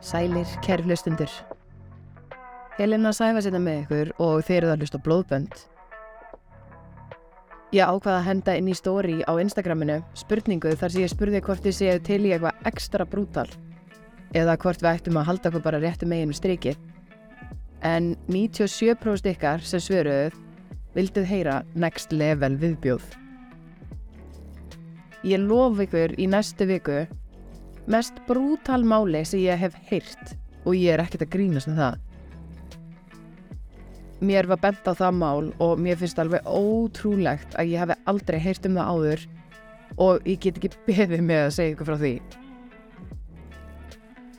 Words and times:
Sælir, 0.00 0.48
kæri 0.64 0.82
hlustundur. 0.82 1.28
Helena 2.78 3.10
sæfa 3.12 3.42
sérna 3.44 3.58
með 3.60 3.82
ykkur 3.82 4.10
og 4.24 4.38
þeir 4.48 4.62
eru 4.62 4.70
að 4.72 4.84
hlusta 4.84 5.00
blóðbönd. 5.04 5.58
Ég 7.76 7.84
ákvaða 7.84 8.14
að 8.22 8.24
henda 8.30 8.54
inn 8.56 8.70
í 8.72 8.76
stóri 8.78 9.18
á 9.28 9.32
Instagraminu 9.36 9.98
spurningu 10.16 10.72
þar 10.80 10.94
sem 10.94 11.04
ég 11.04 11.12
spurði 11.12 11.42
hvort 11.44 11.66
þið 11.66 11.76
séu 11.76 12.00
til 12.08 12.18
í 12.24 12.32
eitthvað 12.32 12.64
ekstra 12.72 13.04
brútal 13.04 13.44
eða 14.32 14.56
hvort 14.62 14.80
við 14.80 14.90
ættum 14.94 15.20
að 15.20 15.28
halda 15.28 15.52
okkur 15.52 15.66
bara 15.68 15.82
réttu 15.84 16.08
megin 16.08 16.32
við 16.32 16.40
strikið. 16.40 16.80
En 17.84 18.14
97% 18.32 19.30
ykkar 19.34 19.60
sem 19.60 19.84
svöruðuð 19.84 20.40
vilduð 20.96 21.28
heyra 21.28 21.60
next 21.76 22.16
level 22.16 22.56
viðbjóð. 22.56 23.04
Ég 25.28 25.44
lof 25.44 25.84
ykkur 25.84 26.16
í 26.16 26.32
næstu 26.32 26.64
viku 26.72 27.02
mest 27.86 28.20
brútal 28.26 28.84
máli 28.84 29.24
sem 29.24 29.40
ég 29.40 29.58
hef 29.60 29.76
heyrt 29.88 30.34
og 30.64 30.76
ég 30.76 30.92
er 30.94 31.02
ekkert 31.04 31.24
að 31.24 31.32
grínast 31.34 31.70
um 31.70 31.78
það. 31.78 31.98
Mér 34.20 34.50
var 34.50 34.60
bent 34.60 34.84
á 34.84 34.92
það 34.92 35.16
mál 35.16 35.48
og 35.64 35.80
mér 35.80 35.96
finnst 35.96 36.18
alveg 36.20 36.44
ótrúlegt 36.44 37.56
að 37.56 37.72
ég 37.72 37.80
hef 37.80 37.96
aldrei 38.10 38.40
heyrt 38.42 38.68
um 38.68 38.76
það 38.76 38.92
áður 38.92 39.26
og 39.96 40.28
ég 40.28 40.42
get 40.44 40.60
ekki 40.60 40.72
beðið 40.90 41.24
með 41.24 41.46
að 41.46 41.56
segja 41.56 41.74
ykkur 41.74 41.88
frá 41.88 41.98
því. 42.02 42.14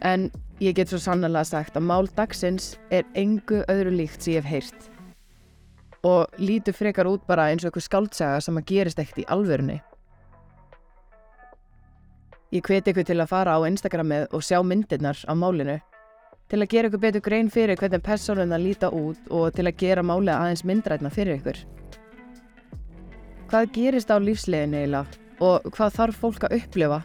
En 0.05 0.29
ég 0.61 0.77
get 0.77 0.89
svo 0.89 1.01
sannlega 1.01 1.43
sagt 1.49 1.77
að 1.77 1.87
mál 1.89 2.05
dagsins 2.17 2.75
er 2.93 3.05
engu 3.17 3.63
öðru 3.69 3.93
líkt 3.97 4.21
sem 4.21 4.37
ég 4.37 4.45
hef 4.45 4.53
heyrt 4.53 4.91
og 6.01 6.41
lítur 6.41 6.73
frekar 6.73 7.05
út 7.09 7.25
bara 7.29 7.51
eins 7.51 7.61
og 7.61 7.69
eitthvað 7.69 7.85
skáldsaga 7.85 8.41
sem 8.41 8.57
að 8.57 8.69
gerist 8.71 9.01
ekkert 9.01 9.21
í 9.21 9.27
alvörunni. 9.29 9.77
Ég 12.51 12.65
hveti 12.67 12.91
ykkur 12.91 13.05
til 13.07 13.21
að 13.23 13.29
fara 13.31 13.53
á 13.55 13.63
Instagramið 13.63 14.33
og 14.35 14.41
sjá 14.43 14.57
myndirnar 14.59 15.15
á 15.23 15.31
málinu 15.39 15.77
til 16.51 16.57
að 16.59 16.73
gera 16.73 16.89
ykkur 16.89 16.99
betur 17.05 17.23
grein 17.23 17.47
fyrir 17.47 17.79
hvernig 17.79 18.03
personuna 18.03 18.59
líta 18.59 18.89
út 18.91 19.29
og 19.31 19.53
til 19.55 19.69
að 19.69 19.77
gera 19.79 20.03
málið 20.03 20.35
aðeins 20.35 20.65
myndrætna 20.67 21.13
fyrir 21.15 21.39
ykkur. 21.39 21.61
Hvað 23.47 23.71
gerist 23.77 24.11
á 24.11 24.19
lífsleginu 24.19 24.81
eiginlega 24.81 25.47
og 25.47 25.71
hvað 25.71 25.95
þarf 25.95 26.21
fólk 26.25 26.49
að 26.49 26.57
upplifa 26.59 26.99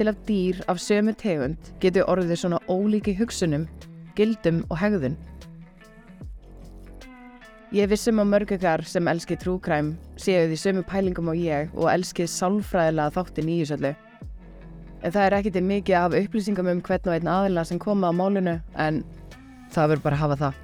til 0.00 0.08
að 0.08 0.24
dýr 0.32 0.64
af 0.72 0.80
sömu 0.80 1.12
tegund 1.12 1.72
getur 1.84 2.08
orðið 2.08 2.40
svona 2.40 2.64
ólíki 2.72 3.18
hugsunum, 3.20 3.68
gildum 4.16 4.64
og 4.72 4.80
hegðun? 4.80 5.20
Ég 7.76 7.92
vissum 7.92 8.16
á 8.16 8.24
mörgukar 8.24 8.88
sem 8.88 9.12
elski 9.12 9.36
trúkræm 9.36 9.98
séu 10.16 10.48
því 10.48 10.64
sömu 10.64 10.88
pælingum 10.88 11.28
á 11.28 11.36
ég 11.36 11.76
og 11.76 11.92
elskið 11.92 12.32
sálfræðilega 12.32 13.12
þáttin 13.20 13.52
í 13.52 13.60
Ísöldu. 13.60 13.98
En 15.00 15.12
það 15.12 15.26
er 15.26 15.50
til 15.50 15.62
mikið 15.64 15.96
af 15.96 16.16
upplýsingum 16.18 16.68
um 16.68 16.80
hvern 16.84 17.08
og 17.08 17.14
einn 17.14 17.30
aðila 17.34 17.64
sem 17.64 17.78
koma 17.80 18.10
á 18.10 18.12
málinu 18.12 18.60
en 18.76 19.04
það 19.72 19.94
verður 19.94 20.04
bara 20.04 20.16
að 20.16 20.22
hafa 20.24 20.36
það. 20.42 20.58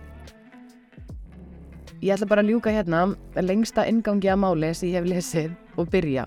Ég 2.04 2.12
ætla 2.12 2.28
bara 2.28 2.42
að 2.44 2.50
ljúka 2.52 2.72
hérna 2.74 3.02
lengsta 3.40 3.86
ingangi 3.88 4.28
að 4.28 4.42
máli 4.42 4.72
sem 4.76 4.90
ég 4.90 5.00
hef 5.00 5.08
lesið 5.08 5.52
og 5.80 5.88
byrja. 5.90 6.26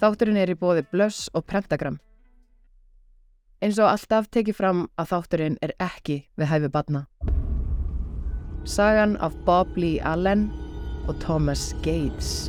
Þátturinn 0.00 0.38
er 0.40 0.52
í 0.52 0.56
bóði 0.56 0.86
blöss 0.88 1.28
og 1.34 1.44
prentagram. 1.44 1.98
Eins 3.60 3.80
og 3.82 3.90
alltaf 3.90 4.30
tekið 4.30 4.56
fram 4.56 4.86
að 4.96 5.10
þátturinn 5.12 5.58
er 5.60 5.74
ekki 5.82 6.22
við 6.38 6.48
hæfi 6.52 6.70
badna. 6.72 7.04
Sagan 8.64 9.16
af 9.20 9.36
Bob 9.44 9.76
Lee 9.76 10.00
Allen 10.00 10.48
og 11.08 11.18
Thomas 11.20 11.74
Gates. 11.82 12.48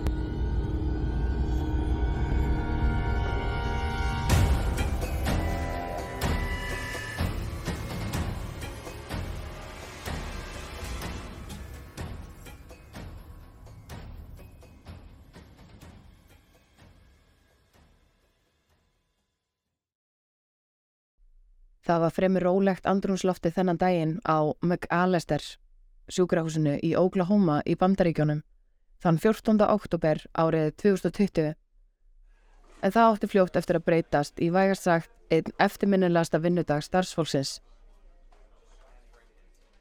Það 21.90 22.04
var 22.04 22.14
fremur 22.14 22.44
rólegt 22.46 22.86
andrúnslofti 22.86 23.50
þennan 23.50 23.80
daginn 23.82 24.12
á 24.22 24.46
McAllister 24.62 25.42
sjúkrahúsinu 26.14 26.76
í 26.86 26.92
Oklahoma 26.94 27.64
í 27.66 27.74
Bandaríkjónum 27.82 28.44
þann 29.02 29.18
14. 29.24 29.64
oktober 29.66 30.22
árið 30.38 30.68
2020. 30.84 31.56
En 32.86 32.94
það 32.94 33.16
átti 33.16 33.30
fljótt 33.32 33.58
eftir 33.58 33.80
að 33.80 33.88
breytast 33.88 34.38
í 34.38 34.52
vægast 34.54 34.86
sagt 34.86 35.34
einn 35.34 35.50
eftirminnilegasta 35.58 36.38
vinnudag 36.44 36.86
starfsfólksins. 36.86 37.56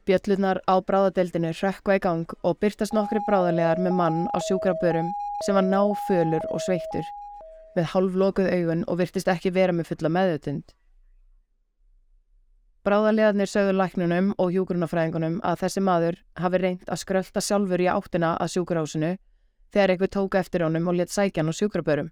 Bjöllunar 0.08 0.62
á 0.64 0.80
bráðadeildinu 0.80 1.52
rökkva 1.60 2.00
í 2.00 2.04
gang 2.08 2.36
og 2.40 2.56
byrtast 2.64 2.96
nokkri 2.96 3.20
bráðalegar 3.28 3.84
með 3.84 3.98
mann 4.00 4.24
á 4.32 4.40
sjúkrabörum 4.48 5.12
sem 5.44 5.60
var 5.60 5.68
náfölur 5.68 6.48
og 6.48 6.64
sveittur 6.64 7.04
með 7.76 7.92
hálflokuð 7.92 8.52
augun 8.56 8.88
og 8.88 9.02
virtist 9.04 9.28
ekki 9.28 9.52
vera 9.52 9.76
með 9.76 9.92
fulla 9.92 10.16
meðutund. 10.16 10.77
Bráðarlegarnir 12.88 13.50
sögðu 13.52 13.74
læknunum 13.76 14.28
og 14.40 14.54
hjúgrunafræðingunum 14.54 15.34
að 15.44 15.58
þessi 15.60 15.80
maður 15.84 16.16
hafi 16.40 16.58
reynd 16.62 16.84
að 16.88 17.00
skrölda 17.02 17.40
sjálfur 17.44 17.82
í 17.84 17.88
áttina 17.92 18.30
að 18.40 18.54
sjúkrahúsinu 18.54 19.10
þegar 19.74 19.92
eitthvað 19.92 20.12
tóka 20.14 20.40
eftir 20.40 20.64
honum 20.64 20.88
og 20.88 20.96
let 20.96 21.12
sækjan 21.12 21.52
og 21.52 21.56
sjúkrabörum. 21.58 22.08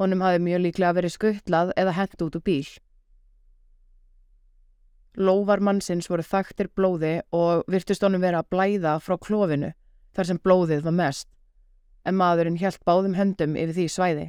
Honum 0.00 0.24
hafi 0.24 0.40
mjög 0.40 0.62
líklega 0.64 0.94
verið 0.96 1.12
skuttlað 1.18 1.74
eða 1.76 1.94
hent 1.98 2.24
út 2.24 2.38
úr 2.40 2.44
bíl. 2.46 2.70
Lóvar 5.20 5.60
mannsins 5.60 6.08
voru 6.08 6.24
þaktir 6.24 6.72
blóði 6.72 7.12
og 7.36 7.68
virtust 7.68 8.08
honum 8.08 8.24
vera 8.24 8.40
að 8.40 8.48
blæða 8.56 8.96
frá 9.04 9.18
klófinu 9.20 9.74
þar 10.16 10.30
sem 10.30 10.40
blóðið 10.40 10.88
var 10.88 10.96
mest, 11.02 11.28
en 12.08 12.16
maðurinn 12.16 12.56
hjælt 12.56 12.80
báðum 12.88 13.20
höndum 13.20 13.52
yfir 13.52 13.76
því 13.82 13.86
svæði. 13.98 14.26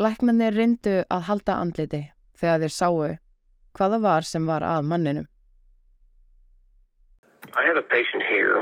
Læknarnir 0.00 0.56
reyndu 0.56 1.02
að 1.04 1.28
halda 1.28 1.60
andliti 1.60 2.04
þegar 2.40 2.64
þeir 2.64 2.74
sáu 2.74 2.98
hvaða 3.74 4.00
var 4.02 4.22
sem 4.22 4.46
var 4.46 4.62
að 4.62 4.86
manninum. 4.90 5.28
I 7.54 7.62
have 7.66 7.76
a 7.76 7.82
patient 7.82 8.22
here. 8.28 8.58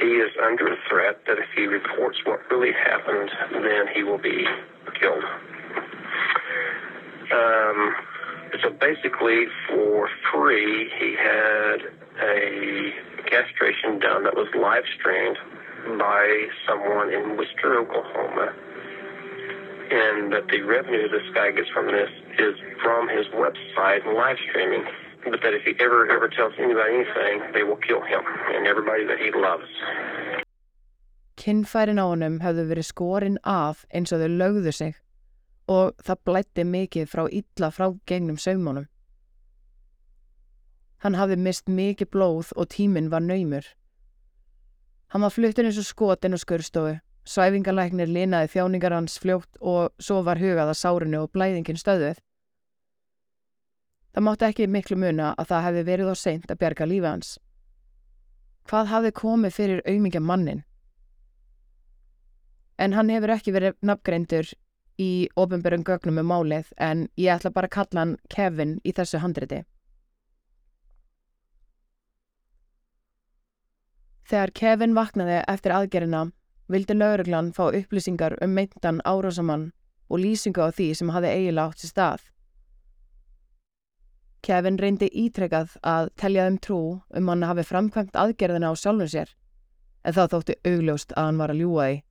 He 0.00 0.16
is 0.16 0.32
under 0.42 0.72
a 0.72 0.76
threat 0.88 1.20
that 1.26 1.38
if 1.38 1.50
he 1.56 1.66
reports 1.66 2.18
what 2.24 2.40
really 2.50 2.72
happened, 2.72 3.30
then 3.52 3.86
he 3.94 4.02
will 4.02 4.18
be 4.18 4.46
killed. 5.00 5.24
Um, 7.32 7.94
so 8.62 8.70
basically, 8.70 9.46
for 9.68 10.08
free, 10.32 10.90
he 10.98 11.16
had 11.16 11.78
a 12.22 12.94
castration 13.28 13.98
done 13.98 14.24
that 14.24 14.34
was 14.34 14.48
live 14.54 14.84
streamed 14.98 15.36
by 15.98 16.46
someone 16.66 17.12
in 17.12 17.36
Worcester, 17.36 17.80
Oklahoma. 17.80 18.54
And 19.90 20.32
that 20.32 20.46
the 20.48 20.60
revenue 20.62 21.08
this 21.08 21.28
guy 21.34 21.50
gets 21.50 21.68
from 21.70 21.86
this 21.86 22.10
is 22.38 22.54
from 22.82 23.08
his 23.08 23.26
website 23.34 24.06
and 24.06 24.14
live 24.16 24.38
streaming. 24.48 24.84
But 25.24 25.40
that 25.42 25.54
if 25.54 25.62
he 25.64 25.72
ever 25.80 26.10
ever 26.10 26.28
tells 26.28 26.52
anybody 26.58 26.94
anything, 26.94 27.52
they 27.52 27.62
will 27.62 27.80
kill 27.88 28.02
him 28.02 28.20
and 28.54 28.66
everybody 28.66 29.04
that 29.06 29.18
he 29.18 29.30
loves. 29.32 29.68
Kinnfærin 31.36 31.98
á 31.98 32.04
honum 32.06 32.40
hefðu 32.44 32.64
verið 32.70 32.86
skorinn 32.88 33.38
af 33.44 33.84
eins 33.90 34.12
og 34.12 34.20
þau 34.22 34.30
lögðu 34.40 34.72
sig 34.72 34.94
og 35.68 35.96
það 36.06 36.20
blætti 36.28 36.64
mikið 36.64 37.08
frá 37.10 37.24
illa 37.40 37.70
frá 37.72 37.86
gegnum 38.06 38.38
saumunum. 38.38 38.86
Hann 41.02 41.16
hafði 41.18 41.40
mist 41.40 41.66
mikið 41.68 42.12
blóð 42.12 42.52
og 42.56 42.68
tíminn 42.76 43.10
var 43.10 43.24
naumur. 43.24 43.64
Hann 45.12 45.24
var 45.24 45.32
fluttur 45.32 45.64
eins 45.64 45.80
og 45.80 45.88
skotin 45.88 46.36
og 46.36 46.40
skurstofu 46.44 47.00
Svæfingalæknir 47.24 48.10
linaði 48.10 48.50
þjáningar 48.52 48.92
hans 48.92 49.16
fljótt 49.20 49.56
og 49.60 49.94
svo 49.98 50.20
var 50.26 50.40
hugað 50.42 50.74
að 50.74 50.80
sárinu 50.80 51.22
og 51.24 51.32
blæðingin 51.32 51.80
stöðuð. 51.80 52.20
Það 54.14 54.26
mátti 54.26 54.46
ekki 54.46 54.66
miklu 54.70 54.98
muna 55.00 55.32
að 55.40 55.48
það 55.50 55.64
hefði 55.66 55.84
verið 55.88 56.12
á 56.12 56.16
seint 56.20 56.52
að 56.52 56.60
bjarga 56.60 56.86
lífi 56.90 57.08
hans. 57.08 57.30
Hvað 58.68 58.90
hafði 58.92 59.14
komið 59.16 59.56
fyrir 59.56 59.82
auðmingja 59.88 60.20
mannin? 60.20 60.62
En 62.78 62.92
hann 62.92 63.10
hefur 63.10 63.32
ekki 63.34 63.54
verið 63.56 63.80
nafngreindur 63.80 64.52
í 65.00 65.10
ofinbjörn 65.40 65.84
gögnum 65.86 66.18
með 66.18 66.26
um 66.26 66.30
málið 66.30 66.70
en 66.76 67.08
ég 67.16 67.34
ætla 67.34 67.50
bara 67.54 67.70
að 67.70 67.76
kalla 67.78 68.04
hann 68.04 68.16
Kevin 68.30 68.78
í 68.84 68.92
þessu 68.92 69.20
handriti. 69.24 69.64
Þegar 74.28 74.52
Kevin 74.60 74.94
vaknaði 74.96 75.42
eftir 75.48 75.74
aðgerina 75.74 76.26
vildi 76.72 76.94
lauruglan 76.96 77.52
fá 77.52 77.66
upplýsingar 77.68 78.36
um 78.44 78.54
meintan 78.56 79.00
árásamann 79.04 79.72
og 80.08 80.20
lýsingu 80.20 80.64
á 80.64 80.68
því 80.72 80.86
sem 80.94 81.12
hafi 81.12 81.28
eiginlega 81.32 81.68
átt 81.68 81.82
sér 81.82 81.92
stað. 81.92 82.22
Kevin 84.44 84.78
reyndi 84.78 85.08
ítrekkað 85.08 85.76
að 85.80 86.10
telja 86.20 86.44
þeim 86.46 86.58
trú 86.60 86.80
um 87.16 87.28
hann 87.32 87.46
hafi 87.48 87.64
framkvæmt 87.64 88.16
aðgerðina 88.16 88.72
á 88.72 88.74
sjálfum 88.76 89.08
sér, 89.08 89.30
en 90.04 90.16
þá 90.16 90.24
þótti 90.32 90.58
augljóst 90.68 91.14
að 91.16 91.28
hann 91.28 91.40
var 91.40 91.52
að 91.52 91.62
ljúa 91.62 91.86
því. 91.88 92.02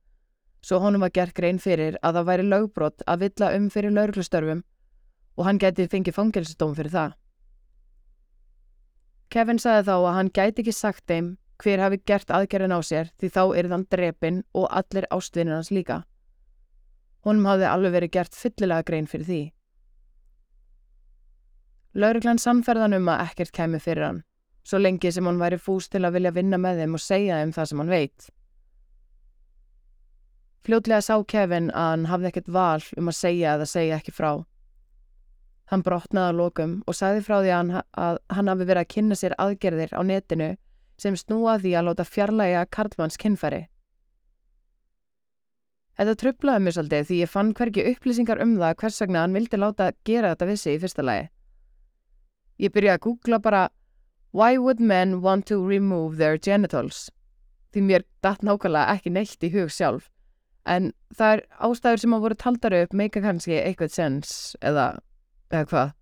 Svo 0.64 0.80
honum 0.80 1.04
var 1.04 1.12
gert 1.14 1.34
grein 1.36 1.60
fyrir 1.60 1.98
að 2.02 2.18
það 2.18 2.28
væri 2.30 2.48
lögbrott 2.48 3.04
að 3.06 3.26
villa 3.26 3.52
um 3.54 3.68
fyrir 3.70 3.94
lauruglustörfum 3.94 4.64
og 5.36 5.46
hann 5.46 5.60
gæti 5.62 5.86
fengið 5.92 6.16
fangelsdóm 6.16 6.74
fyrir 6.74 6.94
það. 6.94 7.14
Kevin 9.30 9.58
sagði 9.58 9.86
þá 9.90 9.94
að 9.96 10.14
hann 10.16 10.30
gæti 10.34 10.62
ekki 10.62 10.74
sagt 10.74 11.06
þeim 11.10 11.34
hver 11.64 11.80
hafi 11.80 12.00
gert 12.04 12.30
aðgerðin 12.30 12.76
á 12.76 12.80
sér 12.84 13.10
því 13.20 13.30
þá 13.32 13.42
er 13.56 13.68
þann 13.72 13.86
drepin 13.90 14.42
og 14.52 14.68
allir 14.70 15.08
ástvinnir 15.14 15.56
hans 15.56 15.72
líka. 15.72 16.02
Honum 17.24 17.48
hafði 17.48 17.68
alveg 17.70 17.96
verið 17.96 18.14
gert 18.18 18.36
fyllilega 18.36 18.84
grein 18.84 19.08
fyrir 19.08 19.28
því. 19.28 19.42
Lauruglan 21.94 22.40
samferðan 22.42 22.96
um 22.98 23.08
að 23.08 23.20
ekkert 23.28 23.54
kemi 23.54 23.78
fyrir 23.80 24.04
hann, 24.04 24.22
svo 24.66 24.80
lengi 24.82 25.12
sem 25.14 25.26
hann 25.28 25.40
væri 25.40 25.60
fús 25.62 25.86
til 25.88 26.02
að 26.04 26.18
vilja 26.18 26.34
vinna 26.34 26.58
með 26.60 26.82
þeim 26.82 26.96
og 26.98 27.04
segja 27.04 27.38
þeim 27.40 27.54
það 27.54 27.70
sem 27.70 27.82
hann 27.82 27.92
veit. 27.94 28.26
Fljótlega 30.64 31.04
sá 31.04 31.14
Kevin 31.28 31.70
að 31.70 31.90
hann 31.92 32.08
hafði 32.08 32.30
ekkert 32.30 32.50
val 32.56 32.82
um 32.98 33.08
að 33.12 33.18
segja 33.18 33.54
eða 33.54 33.68
segja 33.68 34.00
ekki 34.00 34.14
frá. 34.16 34.30
Hann 35.72 35.84
brotnaði 35.84 36.32
að 36.32 36.38
lokum 36.40 36.74
og 36.88 36.96
sagði 36.96 37.24
frá 37.24 37.36
því 37.38 37.52
að 37.52 37.58
hann, 37.58 37.72
að 38.04 38.20
hann 38.36 38.50
hafi 38.52 38.68
verið 38.68 38.82
að 38.82 38.92
kynna 38.94 39.18
sér 39.20 39.36
aðgerðir 39.40 39.94
á 39.96 40.00
netinu 40.04 40.50
sem 41.00 41.16
snúa 41.18 41.58
því 41.60 41.76
að 41.78 41.86
láta 41.88 42.06
fjarlæga 42.08 42.64
Karlmanns 42.70 43.18
kynfæri. 43.20 43.64
Þetta 45.94 46.14
trublaði 46.18 46.64
mér 46.64 46.74
svolítið 46.74 47.08
því 47.08 47.18
ég 47.20 47.30
fann 47.30 47.52
hverki 47.54 47.86
upplýsingar 47.92 48.42
um 48.42 48.56
það 48.58 48.76
hvers 48.80 49.00
vegna 49.02 49.22
hann 49.22 49.36
vildi 49.36 49.60
láta 49.60 49.92
gera 50.08 50.32
þetta 50.32 50.48
vissi 50.50 50.74
í 50.74 50.80
fyrsta 50.82 51.04
lagi. 51.06 51.28
Ég 52.58 52.74
byrjaði 52.74 52.98
að 52.98 53.04
googla 53.06 53.38
bara 53.42 53.68
Why 54.34 54.58
would 54.58 54.80
men 54.80 55.20
want 55.22 55.46
to 55.46 55.60
remove 55.62 56.18
their 56.18 56.36
genitals? 56.38 57.10
Því 57.70 57.84
mér 57.86 58.04
datt 58.22 58.42
nákvæmlega 58.42 58.96
ekki 58.96 59.12
neitt 59.14 59.46
í 59.46 59.52
hug 59.54 59.70
sjálf 59.70 60.10
en 60.66 60.92
það 61.14 61.36
er 61.36 61.42
ástæður 61.68 62.02
sem 62.02 62.16
að 62.16 62.24
voru 62.24 62.38
taldar 62.40 62.76
upp 62.80 62.96
meika 62.96 63.22
kannski 63.22 63.58
eitthvað 63.60 63.92
sens 63.94 64.32
eða 64.64 64.86
eða 65.52 65.68
hvað? 65.70 65.92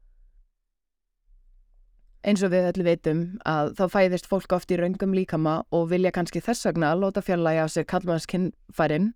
Eins 2.23 2.43
og 2.47 2.53
við 2.53 2.69
öllu 2.71 2.85
veitum 2.87 3.23
að 3.49 3.73
þá 3.79 3.83
fæðist 3.97 4.29
fólk 4.31 4.53
oft 4.55 4.71
í 4.71 4.79
raungum 4.79 5.15
líkama 5.17 5.57
og 5.75 5.89
vilja 5.91 6.13
kannski 6.15 6.43
þess 6.45 6.69
vegna 6.69 6.93
láta 6.95 7.23
fjarlægi 7.25 7.65
á 7.65 7.67
sér 7.67 7.89
kallmannskinnfærin 7.91 9.09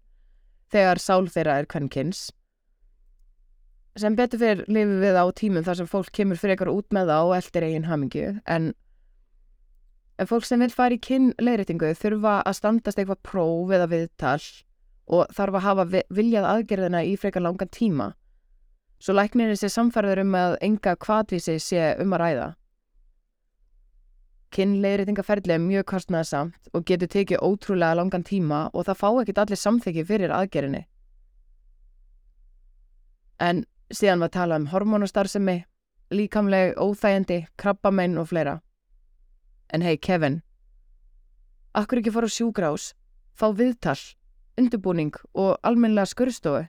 þegar 0.75 0.99
sál 0.99 1.29
þeirra 1.31 1.61
er 1.61 1.69
kvennkins. 1.71 2.25
Sem 3.97 4.19
betur 4.19 4.43
fyrir 4.43 4.67
lifið 4.67 5.05
við 5.05 5.21
á 5.23 5.25
tímum 5.39 5.65
þar 5.65 5.81
sem 5.81 5.91
fólk 5.93 6.11
kemur 6.19 6.41
fyrir 6.41 6.57
eitthvað 6.57 6.81
út 6.83 6.91
með 6.93 7.13
það 7.13 7.29
og 7.29 7.37
eldir 7.39 7.69
eigin 7.69 7.89
hamingju 7.89 8.35
en 8.57 8.69
en 10.17 10.31
fólk 10.31 10.49
sem 10.49 10.61
vil 10.65 10.73
fara 10.73 10.97
í 10.97 11.03
kinnleiritingu 11.07 11.95
þurfa 11.95 12.41
að 12.43 12.59
standast 12.59 12.99
eitthvað 12.99 13.23
próf 13.31 13.73
eða 13.77 13.91
viðtal 13.93 14.43
og 15.07 15.35
þarf 15.37 15.59
að 15.61 15.67
hafa 15.69 15.89
viljað 16.11 16.51
aðgerðina 16.51 17.05
í 17.07 17.15
frekar 17.21 17.45
langan 17.45 17.71
tíma 17.71 18.15
svo 18.99 19.17
læknirinn 19.17 19.59
sé 19.59 19.71
samfærður 19.73 20.23
um 20.25 20.37
að 20.39 20.57
enga 20.65 20.97
kvadvísi 21.01 21.59
sé 21.61 21.91
um 22.03 22.15
að 22.17 22.23
ræða. 22.23 22.47
Kinnleiritingaferðli 24.57 25.53
er 25.53 25.61
mjög 25.61 25.85
kostnæðasamt 25.91 26.71
og 26.73 26.85
getur 26.89 27.11
tekið 27.13 27.43
ótrúlega 27.45 27.99
langan 27.99 28.23
tíma 28.25 28.61
og 28.73 28.87
það 28.89 29.01
fá 29.03 29.09
ekkit 29.21 29.41
allir 29.43 29.61
samþekki 29.61 30.05
fyrir 30.09 30.33
aðgerinni. 30.33 30.87
En 33.37 33.67
síðan 33.93 34.25
var 34.25 34.33
talað 34.33 34.63
um 34.63 34.69
hormonastarðsemi, 34.73 35.59
líkamleg, 36.17 36.73
óþægandi, 36.81 37.43
krabbamenn 37.61 38.17
og 38.17 38.31
fleira. 38.33 38.61
En 39.69 39.85
hei 39.85 39.99
Kevin, 40.01 40.41
akkur 41.77 42.01
ekki 42.01 42.15
fór 42.15 42.25
á 42.25 42.31
sjúgrás, 42.33 42.95
fá 43.37 43.51
viðtal, 43.53 43.99
undirbúning 44.57 45.13
og 45.35 45.59
almennilega 45.61 46.09
skurstofu? 46.09 46.65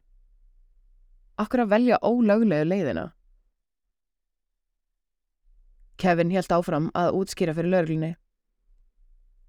Akkur 1.39 1.63
að 1.63 1.71
velja 1.77 2.01
ólöglegu 2.03 2.67
leiðina? 2.67 3.13
Kevin 5.97 6.31
helt 6.31 6.51
áfram 6.53 6.89
að 6.95 7.17
útskýra 7.19 7.55
fyrir 7.57 7.73
löglinni. 7.73 8.15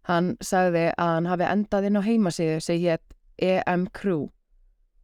Hann 0.09 0.37
sagði 0.41 0.89
að 0.97 1.15
hann 1.15 1.29
hafi 1.29 1.49
endað 1.49 1.89
inn 1.89 2.01
á 2.01 2.03
heimasíðu 2.07 2.61
sem 2.65 2.81
hétt 2.81 3.17
EM 3.39 3.89
Crew 3.93 4.29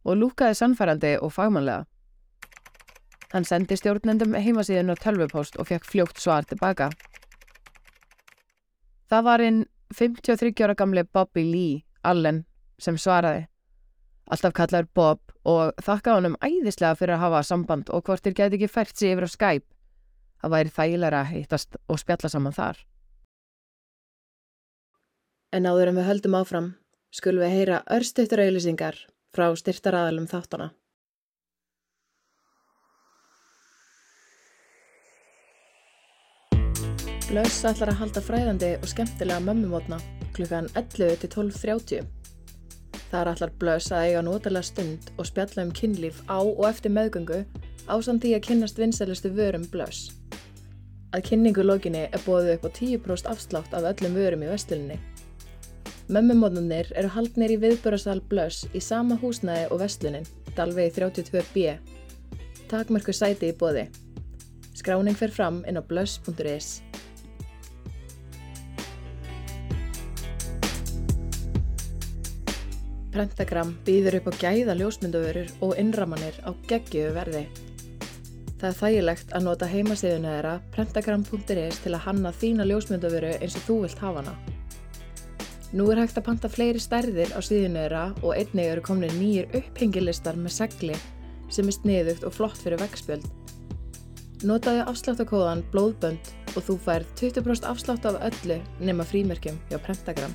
og 0.05 0.17
lúkaði 0.17 0.57
sannfærandi 0.57 1.17
og 1.21 1.33
fagmannlega. 1.33 1.85
Hann 3.33 3.45
sendi 3.45 3.77
stjórnendum 3.77 4.33
heimasíðun 4.37 4.93
á 4.93 4.95
tölvupóst 5.01 5.57
og 5.59 5.69
fekk 5.69 5.85
fljókt 5.85 6.21
svar 6.21 6.45
tilbaka. 6.49 6.89
Það 9.09 9.25
var 9.27 9.43
einn 9.45 9.65
53 9.93 10.63
ára 10.65 10.75
gamle 10.77 11.03
Bobby 11.03 11.43
Lee 11.45 11.83
Allen 12.03 12.45
sem 12.81 12.97
svaraði. 12.97 13.45
Alltaf 14.31 14.53
kallaður 14.57 14.89
Bob 14.97 15.21
og 15.45 15.77
þakka 15.85 16.17
honum 16.17 16.37
æðislega 16.41 16.97
fyrir 16.97 17.17
að 17.17 17.25
hafa 17.27 17.43
samband 17.45 17.91
og 17.93 18.07
hvort 18.07 18.25
þér 18.25 18.37
geti 18.39 18.57
ekki 18.57 18.71
fært 18.71 18.97
sig 18.97 19.13
yfir 19.13 19.27
á 19.27 19.29
Skype. 19.29 19.74
Það 20.41 20.53
væri 20.55 20.73
þægilega 20.77 21.21
að 21.21 21.31
hittast 21.33 21.77
og 21.87 22.01
spjalla 22.01 22.31
saman 22.31 22.55
þar. 22.55 22.79
En 25.55 25.67
áður 25.69 25.91
en 25.91 25.99
við 25.99 26.09
höldum 26.09 26.39
áfram, 26.39 26.71
skulum 27.15 27.45
við 27.45 27.53
heyra 27.55 27.83
örstuttur 27.95 28.41
auðlýsingar 28.43 28.97
frá 29.35 29.47
styrtaraðalum 29.55 30.27
þáttana. 30.31 30.71
Blöss 37.25 37.63
ætlar 37.67 37.89
að 37.91 37.99
halda 37.99 38.21
fræðandi 38.21 38.67
og 38.77 38.91
skemmtilega 38.91 39.41
mömmumotna 39.43 39.97
klukkan 40.35 40.67
11 40.75 41.17
til 41.23 41.31
12.30. 41.33 42.05
Þar 43.09 43.31
allar 43.31 43.51
blöss 43.59 43.91
að 43.91 44.09
eiga 44.09 44.21
notalega 44.25 44.67
stund 44.67 45.09
og 45.15 45.27
spjalla 45.29 45.65
um 45.65 45.73
kynlíf 45.75 46.21
á 46.27 46.39
og 46.39 46.63
eftir 46.69 46.93
meðgöngu 46.93 47.41
ásand 47.87 48.23
því 48.23 48.35
að 48.37 48.45
kynnast 48.49 48.79
vinsælustu 48.81 49.31
vörum 49.35 49.65
blöss. 49.71 50.11
Að 51.15 51.29
kynningu 51.29 51.63
lokinni 51.63 52.09
er 52.11 52.23
bóðið 52.25 52.57
upp 52.57 52.65
á 52.67 52.69
10% 52.75 53.29
afslátt 53.31 53.75
af 53.77 53.85
öllum 53.87 54.17
vörum 54.19 54.41
í 54.43 54.49
vestluninni. 54.51 54.97
Mömmumóðnunir 56.11 56.89
eru 56.99 57.07
haldnir 57.13 57.53
í 57.55 57.59
viðbörasal 57.61 58.19
blöss 58.29 58.65
í 58.75 58.81
sama 58.83 59.15
húsnæði 59.21 59.69
og 59.71 59.79
vestlunin, 59.79 60.27
Dalvegi 60.57 60.91
32B. 60.97 61.77
Takmörku 62.67 63.15
sæti 63.15 63.53
í 63.53 63.55
bóði. 63.55 63.85
Skráning 64.75 65.15
fer 65.15 65.31
fram 65.31 65.61
inn 65.69 65.79
á 65.79 65.83
blöss.is. 65.87 66.81
Prentagram 73.15 73.71
býður 73.87 74.19
upp 74.19 74.27
á 74.35 74.43
gæða 74.43 74.75
ljósmyndavörur 74.81 75.55
og 75.63 75.79
innramanir 75.79 76.35
á 76.43 76.51
geggiðu 76.67 77.15
verði. 77.15 77.45
Það 78.55 78.67
er 78.69 78.77
þægilegt 78.79 79.33
að 79.35 79.45
nota 79.45 79.67
heimasíðuna 79.67 80.35
þeirra 80.35 80.53
prentagram.is 80.75 81.79
til 81.83 81.91
að 81.91 82.05
hanna 82.05 82.31
þína 82.31 82.67
ljósmyndavöru 82.69 83.33
eins 83.39 83.57
og 83.59 83.65
þú 83.67 83.75
vilt 83.83 84.03
hafa 84.03 84.23
hana. 84.23 84.35
Nú 85.75 85.89
er 85.91 85.99
hægt 85.99 86.15
að 86.21 86.27
panta 86.29 86.51
fleiri 86.51 86.79
stærðir 86.79 87.33
á 87.35 87.39
síðuna 87.43 87.83
þeirra 87.83 88.05
og 88.21 88.31
einnig 88.37 88.69
eru 88.71 88.85
komin 88.85 89.17
nýjir 89.19 89.51
upphengilistar 89.59 90.39
með 90.39 90.55
segli 90.55 90.95
sem 91.51 91.67
er 91.67 91.75
sniðugt 91.75 92.23
og 92.23 92.35
flott 92.37 92.61
fyrir 92.61 92.79
veggspjöld. 92.79 93.27
Notaðu 94.47 94.85
afsláttakóðan 94.87 95.65
blóðbönd 95.73 96.31
og 96.55 96.63
þú 96.63 96.79
fær 96.87 97.05
20% 97.19 97.67
afslátt 97.67 98.07
af 98.07 98.21
öllu 98.29 98.61
nema 98.79 99.03
frímerkjum 99.07 99.59
hjá 99.67 99.79
Prentagram. 99.83 100.31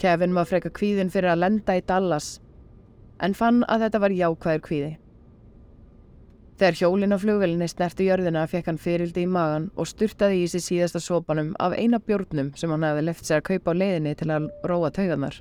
Kevin 0.00 0.32
var 0.34 0.48
freka 0.48 0.72
kvíðin 0.72 1.12
fyrir 1.12 1.34
að 1.34 1.42
lenda 1.44 1.76
í 1.76 1.84
Dallas 1.84 2.38
en 3.20 3.36
fann 3.36 3.60
að 3.68 3.84
þetta 3.84 4.00
var 4.00 4.14
jákvæður 4.16 4.62
kvíði. 4.64 4.90
Þegar 6.60 6.76
hjólinn 6.76 7.16
á 7.16 7.18
flugvelinni 7.20 7.66
snerti 7.72 8.06
jörðina 8.08 8.46
fekk 8.48 8.66
hann 8.68 8.80
fyrildi 8.80 9.22
í 9.24 9.28
magan 9.28 9.70
og 9.80 9.88
styrtaði 9.88 10.42
í 10.42 10.48
sig 10.52 10.64
síðasta 10.64 11.00
sopanum 11.00 11.54
af 11.60 11.76
eina 11.76 12.00
bjórnum 12.04 12.50
sem 12.56 12.72
hann 12.72 12.84
hefði 12.84 13.04
left 13.06 13.28
sér 13.28 13.40
að 13.40 13.46
kaupa 13.48 13.72
á 13.72 13.80
leiðinni 13.80 14.12
til 14.20 14.28
að 14.32 14.48
róa 14.68 14.90
tauganar. 14.92 15.38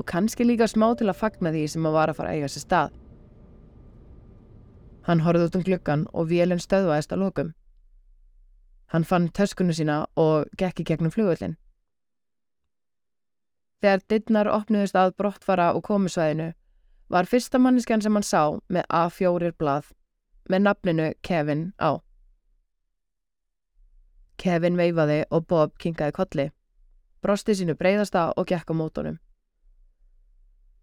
Og 0.00 0.08
kannski 0.08 0.48
líka 0.48 0.68
smá 0.68 0.86
til 0.96 1.10
að 1.12 1.20
fagna 1.20 1.52
því 1.52 1.66
sem 1.68 1.84
hann 1.84 1.96
var 1.96 2.12
að 2.12 2.20
fara 2.20 2.32
að 2.32 2.40
eiga 2.40 2.52
sér 2.52 2.66
stað. 2.66 2.96
Hann 5.08 5.24
horfði 5.26 5.48
út 5.48 5.58
um 5.60 5.66
glukkan 5.68 6.06
og 6.12 6.28
vélinn 6.32 6.64
stöðvaðist 6.64 7.12
að 7.12 7.24
lokum. 7.26 7.52
Hann 8.92 9.08
fann 9.08 9.28
töskunni 9.28 9.76
sína 9.76 10.06
og 10.16 10.48
gekk 10.56 10.80
í 10.80 10.88
gegnum 10.88 11.12
flugvellin. 11.12 11.58
Þegar 13.82 14.02
dittnar 14.08 14.46
opnuðist 14.46 14.94
að 14.94 15.16
brottfara 15.18 15.72
og 15.74 15.82
komusvæðinu 15.88 16.52
var 17.10 17.26
fyrsta 17.26 17.58
manniskan 17.58 18.02
sem 18.04 18.14
hann 18.14 18.26
sá 18.26 18.42
með 18.70 18.86
A4 18.86 19.50
blað 19.58 19.90
með 20.48 20.64
nafninu 20.68 21.08
Kevin 21.26 21.64
á. 21.82 21.98
Kevin 24.38 24.78
veifaði 24.78 25.18
og 25.30 25.46
Bob 25.50 25.74
kingaði 25.82 26.14
kolli, 26.16 26.46
brosti 27.22 27.58
sínu 27.58 27.74
breyðasta 27.78 28.30
og 28.36 28.48
gekk 28.50 28.70
á 28.70 28.74
mótonum. 28.74 29.18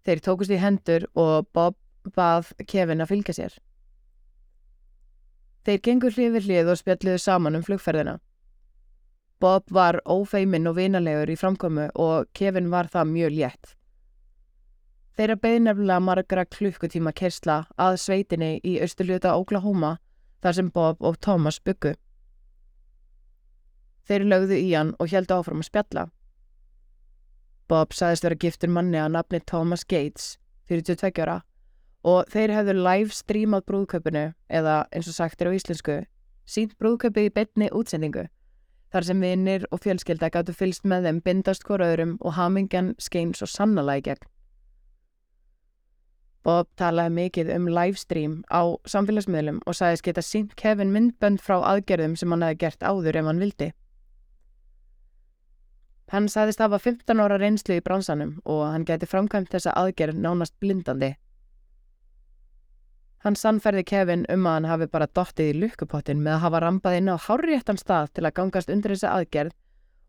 Þeir 0.03 0.21
tókust 0.23 0.51
í 0.51 0.59
hendur 0.59 1.07
og 1.15 1.47
Bob 1.55 1.79
bað 2.15 2.53
Kevin 2.67 3.03
að 3.03 3.11
fylgja 3.13 3.35
sér. 3.35 3.57
Þeir 5.67 5.83
gengur 5.87 6.15
hlið 6.15 6.35
við 6.35 6.47
hlið 6.47 6.71
og 6.71 6.79
spjalliðu 6.79 7.19
saman 7.19 7.59
um 7.59 7.63
flugferðina. 7.63 8.19
Bob 9.39 9.71
var 9.71 10.01
ófeimin 10.03 10.67
og 10.67 10.75
vinalegur 10.75 11.29
í 11.31 11.37
framkomu 11.39 11.87
og 11.95 12.27
Kevin 12.35 12.67
var 12.71 12.89
það 12.91 13.13
mjög 13.13 13.35
létt. 13.37 13.75
Þeirra 15.15 15.35
beði 15.39 15.59
nefnilega 15.63 16.03
margra 16.03 16.45
klukkutíma 16.47 17.13
kersla 17.15 17.61
að 17.79 17.97
sveitinni 18.03 18.59
í 18.63 18.77
austurluta 18.83 19.35
Oklahoma 19.39 19.97
þar 20.43 20.55
sem 20.57 20.71
Bob 20.75 21.03
og 21.03 21.19
Thomas 21.23 21.59
byggu. 21.59 21.93
Þeir 24.07 24.25
lögðu 24.25 24.57
í 24.59 24.69
hann 24.73 24.93
og 24.99 25.11
heldu 25.11 25.35
áfram 25.35 25.63
að 25.63 25.69
spjalla. 25.69 26.05
Bob 27.69 27.93
saðist 27.93 28.25
vera 28.25 28.39
giftur 28.39 28.71
manni 28.73 28.97
að 28.97 29.13
nafni 29.13 29.39
Thomas 29.45 29.83
Gates, 29.85 30.37
42 30.71 31.21
ára, 31.21 31.41
og 32.03 32.31
þeir 32.31 32.55
hefðu 32.55 32.75
live 32.79 33.13
streamað 33.13 33.67
brúðköpunu, 33.69 34.25
eða 34.49 34.81
eins 34.95 35.11
og 35.11 35.15
sagt 35.19 35.41
er 35.41 35.51
á 35.51 35.55
íslensku, 35.55 35.99
sínt 36.49 36.75
brúðköpi 36.79 37.27
í 37.27 37.33
betni 37.35 37.69
útsendingu, 37.75 38.25
þar 38.93 39.05
sem 39.05 39.21
vinnir 39.21 39.65
og 39.71 39.83
fjölskylda 39.83 40.31
gáttu 40.33 40.55
fylst 40.55 40.85
með 40.85 41.07
þeim 41.07 41.21
bindast 41.25 41.65
hvora 41.67 41.93
og 42.19 42.33
hamingjan 42.37 42.95
skein 42.97 43.33
svo 43.33 43.45
sannlega 43.45 43.97
í 43.97 44.05
gegn. 44.09 44.29
Bob 46.43 46.69
talaði 46.79 47.13
mikið 47.13 47.51
um 47.53 47.67
livestream 47.67 48.35
á 48.47 48.61
samfélagsmiðlum 48.87 49.59
og 49.67 49.75
sagðist 49.75 50.05
geta 50.07 50.23
sínt 50.23 50.55
Kevin 50.55 50.93
myndbönd 50.95 51.43
frá 51.43 51.59
aðgerðum 51.59 52.15
sem 52.15 52.31
hann 52.31 52.45
hefði 52.47 52.61
gert 52.63 52.85
áður 52.87 53.19
ef 53.19 53.27
hann 53.29 53.43
vildi. 53.43 53.71
Hann 56.09 56.29
sagðist 56.31 56.63
hafa 56.63 56.79
15 56.81 57.21
ára 57.21 57.37
reynslu 57.37 57.75
í 57.77 57.83
bransanum 57.85 58.37
og 58.45 58.63
hann 58.71 58.87
geti 58.87 59.05
framkvæmt 59.05 59.51
þessa 59.53 59.75
aðgerð 59.77 60.17
nánast 60.23 60.55
blindandi. 60.63 61.11
Hann 63.19 63.35
sannferði 63.35 63.83
Kevin 63.83 64.23
um 64.31 64.45
að 64.47 64.53
hann 64.55 64.69
hafi 64.69 64.87
bara 64.87 65.09
dottið 65.11 65.49
í 65.51 65.57
lukkupottin 65.59 66.21
með 66.23 66.37
að 66.37 66.43
hafa 66.45 66.61
rampað 66.63 66.97
inn 67.01 67.11
á 67.11 67.15
hárréttan 67.19 67.79
stað 67.81 68.13
til 68.15 68.23
að 68.23 68.35
gangast 68.39 68.71
undir 68.71 68.95
þessa 68.95 69.11
aðgerð 69.17 69.55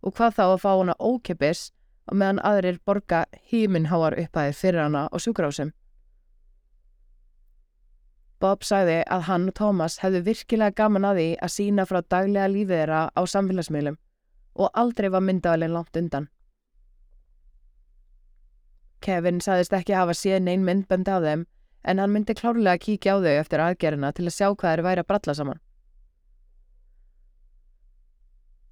og 0.07 0.15
hvað 0.15 0.37
þá 0.37 0.45
að 0.47 0.61
fá 0.63 0.71
hana 0.71 0.97
ókipis 1.01 1.65
og 2.07 2.21
meðan 2.23 2.43
aðrir 2.47 2.79
borga 2.87 3.25
híminháar 3.51 4.17
upphæðir 4.23 4.57
fyrir 4.61 4.83
hana 4.85 5.09
og 5.11 5.25
sjúkrásum. 5.25 5.75
Bob 8.41 8.63
sagði 8.65 9.03
að 9.05 9.27
hann 9.27 9.51
og 9.51 9.57
Thomas 9.59 9.99
hefðu 10.01 10.23
virkilega 10.31 10.79
gaman 10.79 11.11
að 11.11 11.19
því 11.21 11.29
að 11.45 11.55
sína 11.59 11.85
frá 11.91 12.01
daglega 12.01 12.49
lífið 12.49 12.79
þeirra 12.79 13.01
á 13.13 13.21
samfélagsmiðlum 13.35 13.99
og 14.55 14.71
aldrei 14.75 15.11
var 15.13 15.27
myndaðalinn 15.27 15.75
langt 15.75 15.99
undan. 15.99 16.31
Kevin 19.05 19.41
saðist 19.45 19.75
ekki 19.77 19.97
hafa 19.97 20.15
séð 20.17 20.45
neyn 20.47 20.65
myndbönd 20.65 21.09
af 21.09 21.25
þeim 21.25 21.45
en 21.83 21.99
hann 21.99 22.13
myndi 22.13 22.37
klárlega 22.37 22.77
að 22.77 22.85
kíkja 22.85 23.17
á 23.17 23.23
þau 23.25 23.35
eftir 23.35 23.65
aðgerina 23.65 24.13
til 24.13 24.27
að 24.27 24.37
sjá 24.37 24.47
hvað 24.51 24.75
þeir 24.75 24.85
væri 24.87 25.05
að 25.05 25.09
bralla 25.13 25.35
saman. 25.39 25.63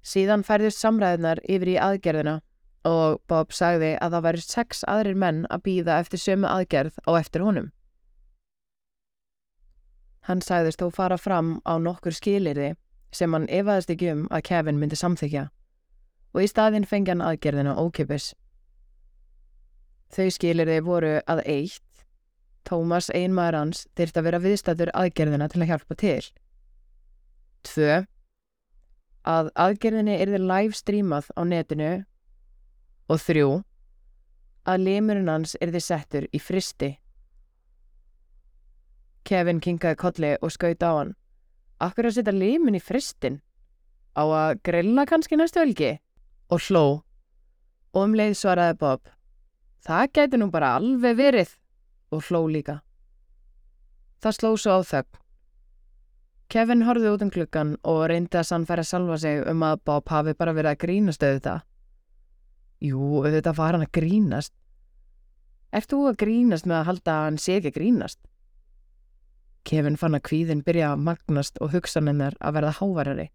Síðan 0.09 0.45
færðist 0.47 0.79
samræðunar 0.79 1.41
yfir 1.43 1.73
í 1.73 1.79
aðgerðina 1.81 2.39
og 2.87 3.19
Bob 3.27 3.51
sagði 3.53 3.95
að 3.99 4.15
það 4.15 4.25
væri 4.27 4.45
sex 4.45 4.85
aðrir 4.87 5.17
menn 5.19 5.43
að 5.49 5.63
býða 5.67 5.99
eftir 5.99 6.21
sömu 6.23 6.47
aðgerð 6.47 7.01
á 7.03 7.11
eftir 7.19 7.43
honum. 7.43 7.71
Hann 10.29 10.41
sagðist 10.45 10.81
þó 10.81 10.89
fara 10.93 11.17
fram 11.17 11.57
á 11.65 11.75
nokkur 11.81 12.15
skilirði 12.15 12.75
sem 13.11 13.33
hann 13.33 13.49
efaðist 13.49 13.89
ekki 13.89 14.11
um 14.13 14.27
að 14.29 14.45
Kevin 14.51 14.79
myndi 14.79 14.97
samþykja 14.99 15.49
og 16.33 16.43
í 16.45 16.49
staðinn 16.49 16.85
fengi 16.85 17.11
hann 17.11 17.25
aðgerðina 17.25 17.75
ókipis. 17.81 18.33
Þau 20.13 20.29
skilir 20.33 20.69
þeir 20.69 20.85
voru 20.85 21.13
að 21.29 21.43
eitt, 21.45 21.88
Tómas 22.67 23.09
einmaður 23.15 23.57
hans 23.59 23.85
þyrst 23.97 24.19
að 24.19 24.27
vera 24.27 24.41
viðstæður 24.43 24.91
aðgerðina 24.97 25.47
til 25.49 25.61
að 25.63 25.71
hjálpa 25.71 25.97
til. 25.99 26.23
Tvö, 27.67 27.95
að 29.27 29.51
aðgerðinni 29.65 30.17
erði 30.19 30.41
live 30.43 30.77
streamað 30.77 31.29
á 31.35 31.41
netinu 31.43 31.91
og 33.09 33.21
þrjú, 33.23 33.49
að 34.69 34.83
limurinn 34.85 35.31
hans 35.31 35.55
erði 35.61 35.81
settur 35.83 36.27
í 36.31 36.41
fristi. 36.41 36.93
Kevin 39.25 39.61
kingaði 39.61 39.97
kolli 39.99 40.35
og 40.41 40.53
skaut 40.53 40.83
á 40.85 40.91
hann. 40.91 41.15
Akkur 41.79 42.09
að 42.09 42.19
setja 42.19 42.35
limin 42.35 42.77
í 42.77 42.83
fristin? 42.83 43.41
Á 44.17 44.23
að 44.25 44.59
grilla 44.65 45.05
kannski 45.07 45.37
næstu 45.39 45.61
velgi? 45.61 45.97
og 46.49 46.61
hló 46.65 46.85
og 47.93 48.03
um 48.03 48.15
leið 48.17 48.35
svaraði 48.37 48.77
Bob 48.81 49.09
Það 49.85 50.05
gæti 50.17 50.39
nú 50.39 50.49
bara 50.51 50.73
alveg 50.77 51.17
verið 51.17 51.53
og 52.11 52.23
hló 52.27 52.45
líka. 52.49 52.79
Það 54.19 54.35
sló 54.35 54.51
svo 54.57 54.77
á 54.77 54.81
þögn. 54.83 55.19
Kevin 56.49 56.81
horfið 56.87 57.11
út 57.13 57.23
um 57.23 57.29
klukkan 57.29 57.75
og 57.85 57.99
reyndi 58.09 58.39
að 58.39 58.47
sannfæra 58.49 58.83
salva 58.83 59.17
sig 59.21 59.43
um 59.47 59.61
að 59.63 59.83
Bob 59.85 60.09
hafi 60.09 60.33
bara 60.33 60.55
verið 60.57 60.71
að 60.71 60.81
grínast 60.81 61.23
auðvitað. 61.23 61.61
Jú, 62.81 63.01
auðvitað 63.21 63.59
var 63.59 63.77
hann 63.77 63.85
að 63.85 63.93
grínast. 63.99 64.53
Ert 65.69 65.91
þú 65.93 65.99
að 66.09 66.17
grínast 66.23 66.65
með 66.65 66.79
að 66.79 66.87
halda 66.89 67.15
að 67.15 67.25
hann 67.27 67.37
sé 67.37 67.59
ekki 67.59 67.75
grínast? 67.77 68.19
Kevin 69.69 69.99
fann 70.01 70.17
að 70.17 70.25
kvíðin 70.25 70.63
byrja 70.65 70.93
að 70.95 71.03
magnast 71.05 71.59
og 71.61 71.75
hugsanennar 71.75 72.37
að 72.41 72.57
verða 72.57 72.77
hávarari. 72.79 73.27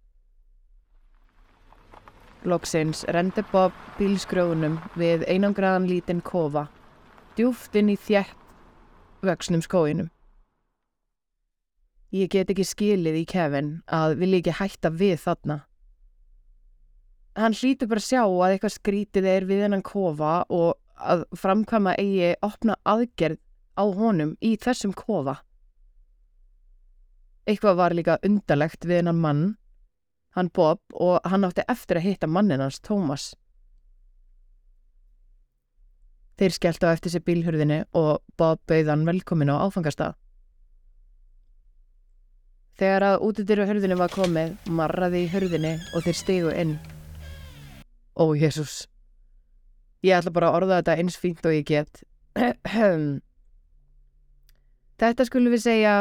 Loksins 2.44 3.04
rendi 3.14 3.44
Bob 3.52 3.72
bílskrjóðunum 3.96 4.80
við 5.00 5.22
einangraðan 5.30 5.86
lítinn 5.88 6.20
kofa, 6.20 6.66
djúft 7.38 7.78
inn 7.78 7.94
í 7.94 7.96
þjætt 7.96 8.43
vöksnum 9.26 9.62
skóinum. 9.64 10.10
Ég 12.14 12.30
get 12.30 12.50
ekki 12.52 12.66
skilið 12.66 13.20
í 13.22 13.24
Kevin 13.26 13.70
að 13.90 14.18
vil 14.20 14.36
ekki 14.38 14.54
hætta 14.60 14.92
við 14.94 15.16
þarna. 15.24 15.56
Hann 17.34 17.56
hlýtur 17.58 17.90
bara 17.90 18.04
sjá 18.04 18.22
að 18.22 18.52
eitthvað 18.52 18.76
skrítið 18.76 19.26
er 19.32 19.48
við 19.48 19.64
hennan 19.64 19.82
kofa 19.82 20.44
og 20.54 20.76
að 20.94 21.24
framkvæma 21.34 21.96
eigi 21.98 22.36
opna 22.46 22.76
aðgerð 22.86 23.40
á 23.74 23.84
honum 23.90 24.36
í 24.38 24.54
þessum 24.62 24.94
kofa. 24.94 25.40
Eitthvað 27.50 27.80
var 27.82 27.96
líka 27.98 28.20
undalegt 28.22 28.86
við 28.86 29.02
hennan 29.02 29.20
mann 29.20 29.44
hann 30.34 30.50
Bob 30.54 30.80
og 30.92 31.20
hann 31.30 31.46
átti 31.46 31.64
eftir 31.70 32.00
að 32.00 32.08
hitta 32.08 32.28
mannin 32.30 32.62
hans 32.62 32.80
Thomas. 32.82 33.32
Þeir 36.34 36.54
skellt 36.56 36.84
á 36.86 36.90
eftir 36.90 37.14
sér 37.14 37.22
bílhurðinni 37.26 37.84
og 37.94 38.22
Bob 38.38 38.62
bauð 38.66 38.90
hann 38.90 39.06
velkomin 39.06 39.52
á 39.54 39.62
áfangastað. 39.62 40.16
Þegar 42.74 43.06
að 43.06 43.20
útidyru 43.28 43.68
hurðinni 43.68 43.98
var 44.00 44.10
komið, 44.10 44.56
marraði 44.66 45.20
í 45.22 45.30
hurðinni 45.30 45.76
og 45.94 46.02
þeir 46.02 46.18
stegu 46.18 46.50
inn. 46.58 46.74
Ó, 48.18 48.34
Jésús. 48.34 48.88
Ég 50.02 50.18
ætla 50.18 50.34
bara 50.34 50.50
að 50.50 50.56
orða 50.58 50.80
þetta 50.80 50.96
eins 50.98 51.16
fínt 51.20 51.46
og 51.46 51.54
ég 51.54 51.64
get. 51.70 52.02
Þetta 54.94 55.24
skulum 55.26 55.54
við 55.54 55.62
segja 55.64 55.94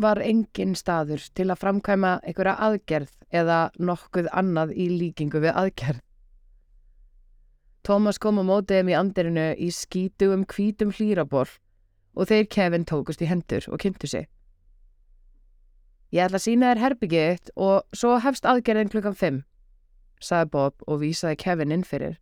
var 0.00 0.20
engin 0.20 0.74
staður 0.76 1.22
til 1.36 1.46
að 1.48 1.60
framkæma 1.60 2.18
einhverja 2.24 2.56
aðgerð 2.66 3.12
eða 3.32 3.60
nokkuð 3.80 4.28
annað 4.32 4.74
í 4.76 4.88
líkingu 4.92 5.40
við 5.44 5.56
aðgerð. 5.56 6.02
Tómas 7.84 8.16
kom 8.16 8.40
á 8.40 8.44
mótiðum 8.48 8.88
í 8.88 8.96
andirinu 8.96 9.50
í 9.60 9.66
skítugum 9.68 10.46
kvítum 10.48 10.92
hlýraból 10.96 11.44
og 12.16 12.30
þeir 12.30 12.46
Kevin 12.48 12.86
tókust 12.88 13.20
í 13.20 13.28
hendur 13.28 13.66
og 13.68 13.82
kynntu 13.82 14.08
sig. 14.08 14.28
Ég 16.14 16.24
ætla 16.24 16.38
að 16.38 16.46
sína 16.46 16.70
þér 16.70 16.80
herbyggiðitt 16.80 17.50
og 17.60 17.82
svo 17.92 18.14
hefst 18.24 18.46
aðgerðin 18.48 18.88
klukkan 18.88 19.18
5, 19.18 19.42
saði 20.22 20.48
Bob 20.54 20.86
og 20.86 21.02
vísaði 21.02 21.36
Kevin 21.42 21.74
inn 21.74 21.84
fyrir. 21.84 22.16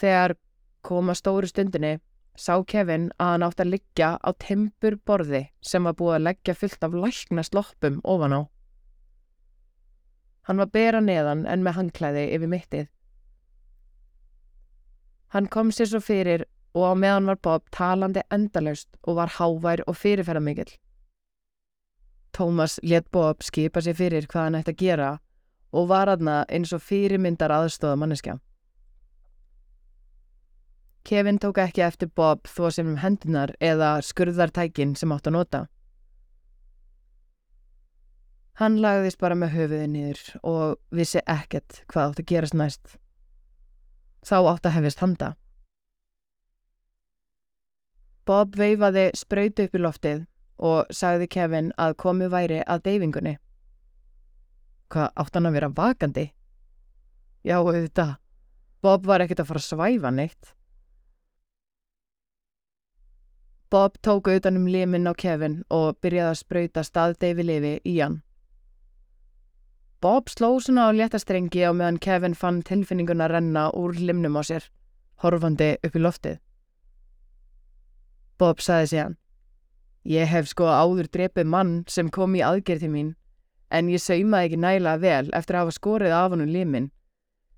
Þegar 0.00 0.36
koma 0.80 1.12
stóru 1.18 1.50
stundinni 1.50 1.98
sá 2.38 2.54
Kevin 2.64 3.10
að 3.18 3.34
hann 3.34 3.46
átt 3.50 3.60
að 3.60 3.72
liggja 3.74 4.14
á 4.16 4.30
tempur 4.40 4.96
borði 5.04 5.42
sem 5.60 5.84
var 5.84 5.98
búið 5.98 6.16
að 6.16 6.26
leggja 6.30 6.56
fullt 6.56 6.88
af 6.88 6.96
lækna 6.96 7.44
sloppum 7.44 8.00
ofan 8.00 8.38
á. 8.38 8.40
Hann 10.48 10.64
var 10.64 10.72
bera 10.72 11.04
neðan 11.04 11.44
en 11.46 11.62
með 11.66 11.76
hangklæði 11.82 12.24
yfir 12.32 12.50
mittið. 12.56 12.88
Hann 15.32 15.48
kom 15.48 15.70
sér 15.72 15.88
svo 15.88 16.00
fyrir 16.04 16.44
og 16.76 16.84
á 16.88 16.92
meðan 16.92 17.28
var 17.30 17.38
Bob 17.40 17.68
talandi 17.72 18.20
endalaust 18.32 18.88
og 19.02 19.16
var 19.16 19.32
hávær 19.38 19.80
og 19.86 19.96
fyrirferða 19.96 20.44
mikill. 20.44 20.72
Tómas 22.36 22.78
let 22.82 23.10
Bob 23.12 23.44
skipa 23.44 23.80
sér 23.80 23.96
fyrir 23.96 24.28
hvað 24.28 24.48
hann 24.48 24.58
ætti 24.60 24.74
að 24.74 24.82
gera 24.84 25.10
og 25.72 25.88
var 25.88 26.12
aðna 26.12 26.42
eins 26.52 26.72
og 26.76 26.84
fyrirmyndar 26.84 27.52
aðstóða 27.52 27.98
manneskja. 28.00 28.38
Kevin 31.04 31.40
tók 31.42 31.58
ekki 31.58 31.82
eftir 31.82 32.12
Bob 32.14 32.46
þó 32.46 32.70
sem 32.70 32.88
um 32.88 33.00
hendunar 33.02 33.56
eða 33.60 33.96
skurðartækin 34.06 34.94
sem 34.96 35.12
átt 35.12 35.26
að 35.26 35.36
nota. 35.38 35.62
Hann 38.60 38.78
lagðist 38.84 39.18
bara 39.18 39.34
með 39.34 39.56
höfuði 39.56 39.86
niður 39.90 40.20
og 40.44 40.76
vissi 40.94 41.24
ekkert 41.26 41.82
hvað 41.88 42.12
átt 42.12 42.20
að 42.22 42.28
gerast 42.30 42.58
næst. 42.60 42.98
Þá 44.22 44.36
átt 44.52 44.66
að 44.68 44.76
hefist 44.76 45.02
handa. 45.02 45.32
Bob 48.26 48.54
veifaði 48.54 49.08
sprautu 49.18 49.66
upp 49.66 49.74
í 49.74 49.82
loftið 49.82 50.20
og 50.62 50.92
sagði 50.94 51.26
Kevin 51.26 51.72
að 51.74 51.96
komi 51.98 52.28
væri 52.30 52.60
að 52.62 52.84
deyfingunni. 52.86 53.36
Hvað 54.92 55.08
átt 55.18 55.38
hann 55.38 55.48
að 55.50 55.56
vera 55.58 55.72
vakandi? 55.74 56.26
Já, 57.42 57.56
auðvitað. 57.58 58.18
Bob 58.82 59.06
var 59.06 59.24
ekkert 59.24 59.42
að 59.42 59.48
fara 59.50 59.62
að 59.62 59.68
svæfa 59.68 60.10
neitt. 60.14 60.52
Bob 63.72 63.96
tók 64.02 64.28
utan 64.28 64.56
um 64.60 64.66
limin 64.68 65.08
á 65.08 65.14
Kevin 65.16 65.62
og 65.72 65.96
byrjaði 66.04 66.30
að 66.30 66.40
sprauta 66.42 66.82
staðdeifi 66.84 67.46
lifi 67.46 67.74
í 67.88 67.98
hann. 67.98 68.20
Bob 70.02 70.26
sló 70.26 70.56
svona 70.58 70.88
á 70.90 70.90
léttastrengi 70.90 71.62
á 71.62 71.70
meðan 71.70 72.00
Kevin 72.02 72.34
fann 72.34 72.56
tilfinninguna 72.66 73.28
renna 73.30 73.68
úr 73.70 73.94
limnum 73.94 74.34
á 74.34 74.42
sér, 74.42 74.64
horfandi 75.22 75.76
upp 75.78 75.94
í 75.94 76.02
loftið. 76.02 76.40
Bob 78.34 78.58
saði 78.58 78.88
síðan, 78.90 79.14
ég 80.02 80.26
hef 80.26 80.50
sko 80.50 80.66
áður 80.66 81.06
drepið 81.06 81.46
mann 81.54 81.72
sem 81.86 82.10
kom 82.10 82.34
í 82.34 82.42
aðgerð 82.42 82.82
til 82.82 82.90
mín, 82.90 83.14
en 83.70 83.94
ég 83.94 84.02
saumaði 84.02 84.50
ekki 84.50 84.60
næla 84.64 84.96
vel 84.98 85.30
eftir 85.38 85.54
að 85.54 85.68
hafa 85.68 85.78
skorið 85.78 86.18
af 86.18 86.34
honum 86.34 86.50
limin. 86.50 86.90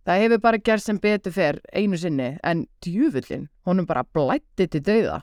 Það 0.04 0.24
hefur 0.26 0.44
bara 0.44 0.64
gerð 0.68 0.84
sem 0.84 1.00
betur 1.00 1.32
fer 1.32 1.62
einu 1.72 1.96
sinni, 1.96 2.34
en 2.44 2.66
djúfullin, 2.84 3.48
honum 3.64 3.88
bara 3.88 4.04
blætti 4.04 4.68
til 4.68 4.84
dauða. 4.84 5.22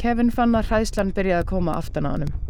Kevin 0.00 0.32
fann 0.32 0.56
að 0.56 0.70
hræðslan 0.72 1.12
byrjaði 1.12 1.42
að 1.44 1.50
koma 1.52 1.76
aftan 1.76 2.08
á 2.08 2.16
honum. 2.16 2.47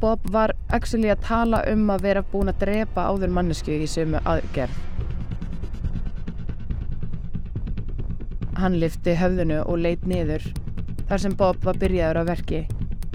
Bob 0.00 0.24
var 0.32 0.52
actually 0.68 1.10
að 1.12 1.22
tala 1.24 1.62
um 1.70 1.86
að 1.92 2.02
vera 2.08 2.22
búin 2.32 2.50
að 2.52 2.60
drepa 2.64 3.06
áður 3.10 3.32
mannesku 3.36 3.72
í 3.72 3.86
sömu 3.88 4.20
aðgerð. 4.28 4.76
Hann 8.60 8.78
lifti 8.80 9.16
höfðinu 9.18 9.62
og 9.64 9.80
leit 9.82 10.04
niður 10.08 10.44
þar 11.08 11.22
sem 11.24 11.36
Bob 11.36 11.64
var 11.64 11.78
byrjaður 11.80 12.22
á 12.22 12.24
verki 12.30 12.60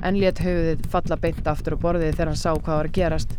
en 0.06 0.20
let 0.20 0.42
höfuðið 0.44 0.90
falla 0.92 1.18
beint 1.20 1.48
aftur 1.48 1.78
á 1.80 1.84
borðið 1.84 2.14
þegar 2.16 2.34
hann 2.34 2.42
sá 2.42 2.52
hvað 2.54 2.76
var 2.76 2.90
að 2.90 2.98
gerast. 2.98 3.38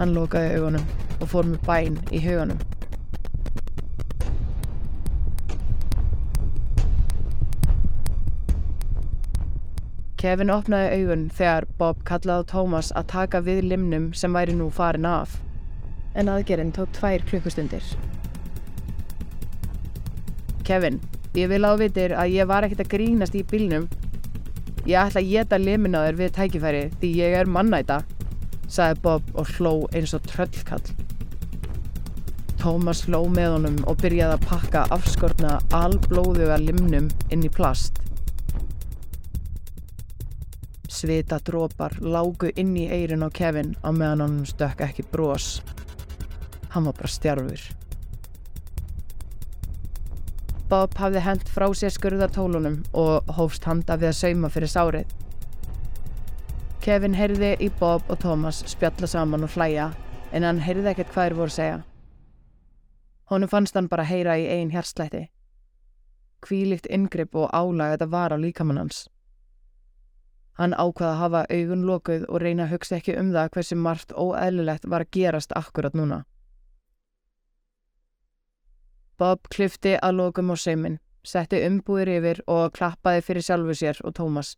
Hann 0.00 0.14
lokaði 0.16 0.58
augunum 0.58 0.86
og 1.20 1.32
fór 1.32 1.48
með 1.48 1.64
bæn 1.68 1.98
í 2.10 2.22
hugunum. 2.24 2.60
Kevin 10.20 10.50
opnaði 10.52 10.98
augun 10.98 11.22
þegar 11.32 11.64
Bob 11.80 12.00
kallaði 12.04 12.44
á 12.44 12.50
Thomas 12.50 12.90
að 12.92 13.06
taka 13.08 13.38
við 13.40 13.62
limnum 13.70 14.10
sem 14.12 14.34
væri 14.36 14.52
nú 14.52 14.66
farin 14.68 15.06
af. 15.08 15.38
En 16.12 16.28
aðgerinn 16.28 16.74
tók 16.76 16.90
tvær 16.92 17.24
klukkustundir. 17.30 17.86
Kevin, 20.68 20.98
ég 21.32 21.48
vil 21.48 21.64
ávitir 21.64 22.12
að 22.12 22.34
ég 22.34 22.50
var 22.50 22.66
ekkert 22.66 22.84
að 22.84 22.90
grínast 22.92 23.38
í 23.38 23.46
bílnum. 23.48 23.86
Ég 24.84 25.00
ætla 25.00 25.22
að 25.22 25.30
geta 25.30 25.60
limin 25.62 25.96
á 25.96 26.04
þér 26.04 26.20
við 26.20 26.36
tækifæri 26.36 26.84
því 27.00 27.14
ég 27.16 27.38
er 27.40 27.48
mannæta, 27.56 28.02
sagði 28.68 29.00
Bob 29.06 29.32
og 29.40 29.56
hló 29.56 29.74
eins 29.96 30.12
og 30.12 30.28
tröllkall. 30.28 30.84
Thomas 32.60 33.06
hló 33.08 33.22
með 33.32 33.54
honum 33.56 33.80
og 33.88 34.04
byrjaði 34.04 34.36
að 34.36 34.46
pakka 34.52 34.84
afskortna 34.92 35.56
alblóðuga 35.80 36.60
limnum 36.60 37.08
inn 37.32 37.48
í 37.48 37.54
plast. 37.56 38.02
Svita 41.00 41.38
drópar 41.40 41.94
lágu 42.04 42.50
inn 42.60 42.74
í 42.76 42.82
eirun 42.92 43.24
á 43.24 43.32
Kevin 43.32 43.70
á 43.80 43.88
meðan 43.88 44.20
hann 44.20 44.40
stökk 44.44 44.82
ekki 44.84 45.04
brós. 45.08 45.62
Hann 46.74 46.84
var 46.84 46.92
bara 46.98 47.08
stjárfur. 47.08 47.62
Bob 50.68 50.92
hafði 51.00 51.22
hent 51.24 51.48
frá 51.48 51.64
sér 51.72 51.94
skurðartólunum 51.94 52.82
og 52.92 53.30
hófst 53.38 53.64
handa 53.64 53.96
við 53.96 54.10
að 54.10 54.18
sauma 54.18 54.50
fyrir 54.52 54.72
sárið. 54.74 55.14
Kevin 56.84 57.16
heyrði 57.16 57.54
í 57.64 57.70
Bob 57.80 58.04
og 58.12 58.20
Thomas 58.20 58.60
spjalla 58.68 59.08
saman 59.08 59.46
og 59.48 59.54
hlæja 59.56 59.88
en 60.36 60.44
hann 60.44 60.60
heyrði 60.66 60.92
ekkert 60.92 61.14
hvað 61.14 61.30
þeir 61.30 61.36
voru 61.38 61.54
að 61.54 61.56
segja. 61.56 61.78
Honum 63.32 63.52
fannst 63.54 63.78
hann 63.78 63.88
bara 63.88 64.04
heyra 64.04 64.36
í 64.36 64.44
einn 64.52 64.74
hjarslætti. 64.76 65.24
Kvílikt 66.44 66.92
yngripp 66.92 67.40
og 67.40 67.48
álag 67.56 67.96
þetta 67.96 68.10
var 68.12 68.36
á 68.36 68.38
líkamann 68.44 68.84
hans. 68.84 69.06
Hann 70.58 70.74
ákvaða 70.74 71.12
að 71.12 71.20
hafa 71.20 71.44
augun 71.50 71.86
lokuð 71.88 72.24
og 72.28 72.42
reyna 72.42 72.66
að 72.66 72.74
hugsa 72.74 72.96
ekki 72.98 73.16
um 73.20 73.30
það 73.32 73.52
hversu 73.54 73.76
margt 73.76 74.12
óeðlilegt 74.12 74.88
var 74.90 75.04
að 75.06 75.12
gerast 75.16 75.52
akkurat 75.56 75.94
núna. 75.96 76.24
Bob 79.20 79.48
klifti 79.52 79.98
að 80.00 80.16
lokum 80.16 80.50
á 80.52 80.56
saumin, 80.56 80.98
setti 81.22 81.60
umbúðir 81.66 82.08
yfir 82.16 82.38
og 82.48 82.72
klappaði 82.72 83.24
fyrir 83.26 83.44
sjálfu 83.44 83.76
sér 83.76 84.00
og 84.04 84.14
Tómas, 84.16 84.54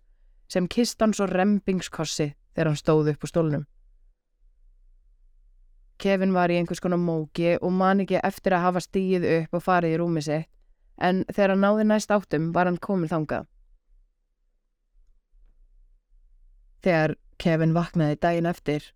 sem 0.47 0.69
kist 0.71 1.03
hann 1.03 1.15
svo 1.15 1.27
rempingskossi 1.27 2.29
þegar 2.55 2.71
hann 2.71 2.79
stóð 2.79 3.11
upp 3.13 3.27
úr 3.27 3.33
stólnum. 3.33 3.65
Kevin 5.99 6.35
var 6.35 6.51
í 6.51 6.59
einhvers 6.59 6.83
konar 6.83 6.99
móki 6.99 7.57
og 7.59 7.75
man 7.75 8.03
ekki 8.03 8.19
eftir 8.23 8.57
að 8.57 8.65
hafa 8.67 8.83
stíið 8.83 9.27
upp 9.37 9.59
og 9.59 9.65
farið 9.67 9.97
í 9.97 9.99
rúmi 10.01 10.23
sitt, 10.23 10.49
en 10.99 11.25
þegar 11.31 11.55
hann 11.55 11.63
náði 11.67 11.89
næst 11.89 12.15
áttum 12.15 12.51
var 12.55 12.71
hann 12.71 12.79
komin 12.83 13.11
þangað. 13.11 13.47
Þegar 16.83 17.15
Kevin 17.39 17.75
vaknaði 17.77 18.19
daginn 18.23 18.51
eftir 18.51 18.91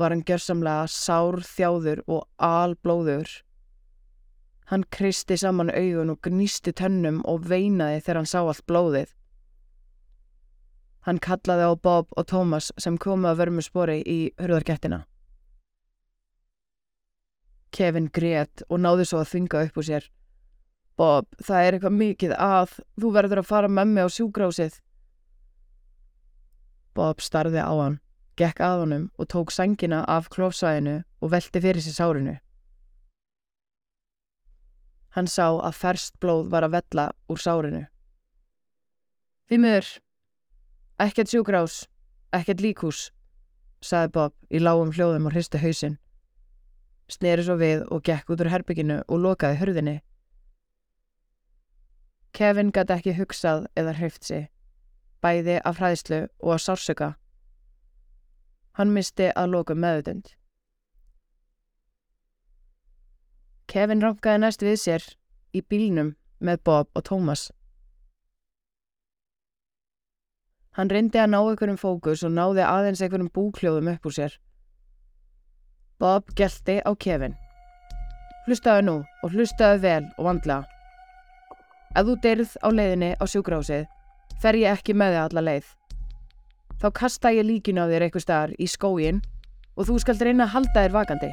var 0.00 0.14
hann 0.14 0.24
gjörsamlega 0.24 0.88
sár 0.88 1.42
þjáður 1.44 2.02
og 2.08 2.26
alblóður. 2.40 3.30
Hann 4.70 4.86
kristi 4.94 5.36
saman 5.40 5.72
augun 5.74 6.14
og 6.14 6.20
gnísti 6.24 6.72
tönnum 6.76 7.20
og 7.28 7.48
veinaði 7.50 8.00
þegar 8.00 8.20
hann 8.20 8.30
sá 8.30 8.40
allt 8.40 8.64
blóðið. 8.70 9.12
Hann 11.08 11.20
kallaði 11.20 11.68
á 11.68 11.72
Bob 11.76 12.12
og 12.16 12.26
Thomas 12.28 12.70
sem 12.78 12.98
komu 13.00 13.28
að 13.30 13.40
vermu 13.44 13.64
spori 13.64 14.00
í 14.04 14.18
hurðarkettina. 14.40 15.02
Kevin 17.72 18.10
greiðt 18.12 18.64
og 18.68 18.82
náði 18.84 19.06
svo 19.08 19.22
að 19.22 19.30
þvinga 19.32 19.64
upp 19.66 19.80
úr 19.80 19.86
sér. 19.86 20.06
Bob, 21.00 21.28
það 21.40 21.64
er 21.64 21.76
eitthvað 21.76 21.96
mikið 21.96 22.32
að, 22.36 22.72
þú 23.00 23.12
verður 23.14 23.40
að 23.40 23.48
fara 23.48 23.70
með 23.72 23.92
mig 23.94 24.08
á 24.08 24.08
sjúgrásið. 24.12 24.80
Bob 26.94 27.22
starði 27.22 27.62
á 27.62 27.70
hann, 27.70 28.00
gekk 28.40 28.60
að 28.64 28.82
honum 28.82 29.04
og 29.18 29.28
tók 29.30 29.52
sangina 29.54 30.02
af 30.08 30.28
klófsvæðinu 30.34 30.96
og 31.20 31.32
velti 31.34 31.62
fyrir 31.62 31.82
sér 31.84 31.96
sárinu. 31.96 32.34
Hann 35.14 35.26
sá 35.26 35.46
að 35.50 35.78
ferst 35.78 36.18
blóð 36.22 36.50
var 36.50 36.66
að 36.66 36.76
vella 36.78 37.06
úr 37.30 37.40
sárinu. 37.42 37.84
Þýmur, 39.50 39.86
ekkert 41.02 41.32
sjúgrás, 41.32 41.80
ekkert 42.34 42.62
líkús, 42.62 43.08
saði 43.82 44.12
Bob 44.14 44.36
í 44.50 44.60
lágum 44.62 44.92
hljóðum 44.94 45.26
og 45.26 45.34
hristi 45.34 45.58
hausinn. 45.58 45.98
Sneri 47.10 47.42
svo 47.42 47.56
við 47.58 47.82
og 47.90 48.04
gekk 48.06 48.30
út 48.30 48.42
úr 48.42 48.52
herbygginu 48.52 49.00
og 49.08 49.22
lokaði 49.24 49.58
hörðinni. 49.62 49.96
Kevin 52.30 52.70
gæti 52.70 52.94
ekki 52.94 53.16
hugsað 53.18 53.66
eða 53.74 53.96
hreift 53.98 54.26
sig 54.26 54.46
bæði 55.22 55.60
af 55.64 55.78
hræðslu 55.80 56.20
og 56.40 56.52
að 56.56 56.62
sársöka. 56.64 57.08
Hann 58.78 58.92
misti 58.94 59.30
að 59.36 59.50
loka 59.54 59.74
meðutund. 59.74 60.30
Kevin 63.70 64.02
rankaði 64.02 64.42
næst 64.42 64.62
við 64.66 64.78
sér 64.82 65.04
í 65.54 65.62
bílnum 65.62 66.14
með 66.40 66.62
Bob 66.64 66.88
og 66.96 67.04
Thomas. 67.06 67.50
Hann 70.78 70.90
reyndi 70.90 71.20
að 71.20 71.32
ná 71.34 71.38
einhverjum 71.42 71.78
fókus 71.78 72.24
og 72.26 72.34
náði 72.34 72.64
aðeins 72.64 73.02
einhverjum 73.02 73.30
búkljóðum 73.34 73.92
upp 73.92 74.06
úr 74.06 74.16
sér. 74.16 74.34
Bob 76.00 76.30
gelti 76.38 76.80
á 76.80 76.90
Kevin. 76.96 77.36
Hlustaðu 78.46 78.84
nú 78.86 78.96
og 79.22 79.34
hlustaðu 79.34 79.82
vel 79.84 80.04
og 80.16 80.28
vandla. 80.30 80.62
Ef 81.94 82.06
þú 82.06 82.14
deyrð 82.24 82.54
á 82.64 82.68
leiðinni 82.70 83.10
á 83.18 83.24
sjúkrásið 83.28 83.88
fer 84.42 84.58
ég 84.60 84.72
ekki 84.72 84.94
með 84.96 85.14
þig 85.14 85.22
alla 85.24 85.44
leið. 85.48 85.68
Þá 86.80 86.88
kasta 86.96 87.32
ég 87.36 87.44
líkin 87.44 87.80
á 87.80 87.84
þér 87.90 88.06
eitthvað 88.06 88.24
staðar 88.24 88.52
í 88.56 88.66
skógin 88.70 89.20
og 89.76 89.88
þú 89.88 89.98
skalt 90.00 90.22
reyna 90.24 90.46
að 90.46 90.54
halda 90.54 90.84
þér 90.86 90.94
vakandi. 90.94 91.30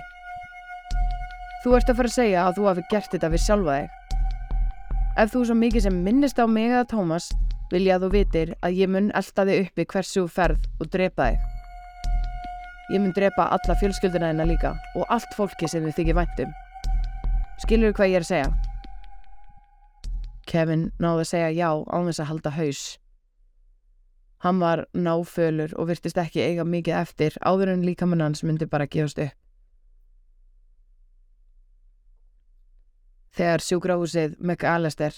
Þú 1.64 1.76
ert 1.78 1.92
að 1.92 2.00
fara 2.00 2.12
að 2.12 2.18
segja 2.18 2.44
að 2.44 2.58
þú 2.58 2.68
hafi 2.70 2.84
gert 2.92 3.14
þetta 3.14 3.32
við 3.34 3.44
sjálfa 3.46 3.78
þig. 3.78 3.90
Ef 5.18 5.32
þú 5.34 5.44
svo 5.48 5.56
mikið 5.58 5.88
sem 5.88 6.02
minnist 6.06 6.40
á 6.40 6.46
mig 6.46 6.70
eða 6.72 6.86
Tómas 6.92 7.32
vil 7.72 7.84
ég 7.88 7.96
að 7.96 8.06
þú 8.06 8.12
vitir 8.14 8.54
að 8.62 8.78
ég 8.78 8.92
mun 8.92 9.10
elda 9.18 9.48
þig 9.50 9.66
uppi 9.66 9.88
hversu 9.94 10.28
ferð 10.32 10.68
og 10.80 10.92
drepa 10.94 11.32
þig. 11.32 11.54
Ég 12.94 13.04
mun 13.04 13.16
drepa 13.16 13.50
alla 13.52 13.76
fjölskylduna 13.82 14.32
þina 14.32 14.48
líka 14.48 14.78
og 14.96 15.12
allt 15.12 15.34
fólki 15.36 15.68
sem 15.68 15.84
þið 15.88 16.00
þykir 16.00 16.20
væntum. 16.22 16.56
Skilur 17.64 17.92
þú 17.92 17.98
hvað 18.00 18.12
ég 18.14 18.20
er 18.20 18.28
að 18.28 18.34
segja? 18.36 18.67
Kevin 20.48 20.88
náði 21.04 21.24
að 21.26 21.30
segja 21.32 21.52
já 21.56 21.70
á 21.76 21.98
þess 22.08 22.22
að 22.24 22.30
halda 22.32 22.54
haus. 22.56 22.84
Hann 24.46 24.60
var 24.62 24.86
náfölur 24.94 25.74
og 25.78 25.90
virtist 25.90 26.18
ekki 26.22 26.44
eiga 26.46 26.66
mikið 26.66 27.00
eftir 27.02 27.38
áður 27.42 27.74
en 27.74 27.86
líkamannans 27.86 28.44
myndi 28.46 28.68
bara 28.70 28.88
gefast 28.88 29.20
upp. 29.20 29.34
Þegar 33.38 33.62
sjúkrahúsið 33.62 34.38
McAllister 34.42 35.14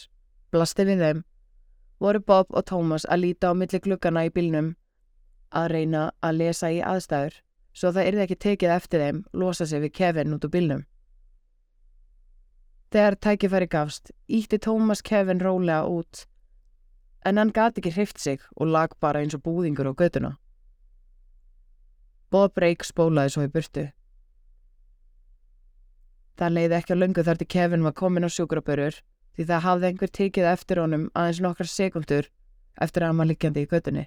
blasti 0.51 0.85
við 0.87 1.03
þeim, 1.03 1.19
voru 2.03 2.19
Bob 2.19 2.49
og 2.51 2.65
Thomas 2.67 3.05
að 3.07 3.23
líta 3.25 3.51
á 3.51 3.53
milli 3.55 3.79
gluggana 3.79 4.25
í 4.27 4.31
bílnum 4.35 4.73
að 5.55 5.71
reyna 5.73 6.09
að 6.23 6.41
lesa 6.41 6.71
í 6.71 6.81
aðstæður 6.83 7.39
svo 7.73 7.91
það 7.95 8.09
yrði 8.09 8.23
ekki 8.25 8.37
tekið 8.45 8.73
eftir 8.75 9.03
þeim 9.03 9.21
losa 9.33 9.67
sig 9.67 9.83
við 9.83 9.95
Kevin 9.99 10.35
út 10.35 10.45
úr 10.45 10.53
bílnum. 10.53 10.83
Þegar 12.89 13.15
tækifæri 13.21 13.67
gafst, 13.69 14.11
ítti 14.27 14.57
Thomas 14.57 15.01
Kevin 15.01 15.41
rólega 15.41 15.85
út 15.85 16.25
en 17.25 17.37
hann 17.37 17.51
gati 17.53 17.81
ekki 17.81 17.91
hrift 17.93 18.19
sig 18.19 18.39
og 18.55 18.71
lag 18.73 18.95
bara 18.99 19.21
eins 19.21 19.35
og 19.35 19.43
búðingur 19.45 19.91
á 19.91 19.93
göduna. 19.93 20.31
Bob 22.31 22.57
Rake 22.57 22.85
spólaði 22.85 23.33
svo 23.33 23.45
í 23.45 23.51
burtu. 23.53 23.89
Það 26.39 26.55
leiði 26.55 26.77
ekki 26.77 26.95
á 26.95 27.01
löngu 27.01 27.25
þar 27.27 27.39
til 27.39 27.49
Kevin 27.53 27.83
var 27.83 27.97
komin 28.01 28.25
á 28.25 28.29
sjúkrabörur 28.31 29.01
því 29.35 29.47
það 29.49 29.65
hafði 29.65 29.89
einhver 29.89 30.13
tekið 30.19 30.47
eftir 30.53 30.81
honum 30.81 31.09
aðeins 31.13 31.41
nokkar 31.43 31.67
sekundur 31.67 32.29
eftir 32.79 33.03
að 33.03 33.11
hann 33.11 33.21
var 33.21 33.29
liggjandi 33.29 33.65
í 33.65 33.69
gödunni. 33.69 34.05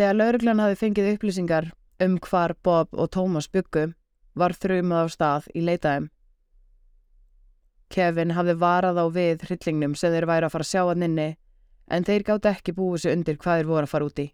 Þegar 0.00 0.16
lauruglan 0.16 0.62
hafi 0.64 0.80
fengið 0.80 1.12
upplýsingar 1.14 1.72
um 2.00 2.16
hvar 2.24 2.54
Bob 2.64 2.94
og 2.96 3.10
Thomas 3.12 3.50
byggu 3.52 3.90
var 4.34 4.54
þrjumað 4.54 5.04
á 5.04 5.08
stað 5.14 5.46
í 5.54 5.62
leitaðum. 5.66 6.10
Kevin 7.90 8.34
hafði 8.36 8.54
varað 8.60 9.00
á 9.02 9.06
við 9.10 9.46
hryllingnum 9.48 9.96
sem 9.98 10.12
þeir 10.14 10.28
væri 10.30 10.46
að 10.46 10.52
fara 10.54 10.66
að 10.66 10.70
sjá 10.70 10.82
að 10.84 11.00
nynni 11.02 11.30
en 11.90 12.06
þeir 12.06 12.26
gátt 12.28 12.46
ekki 12.46 12.74
búið 12.76 13.02
sér 13.02 13.16
undir 13.16 13.38
hvað 13.40 13.60
þeir 13.60 13.70
voru 13.70 13.88
að 13.88 13.92
fara 13.94 14.06
út 14.06 14.22
í. 14.22 14.26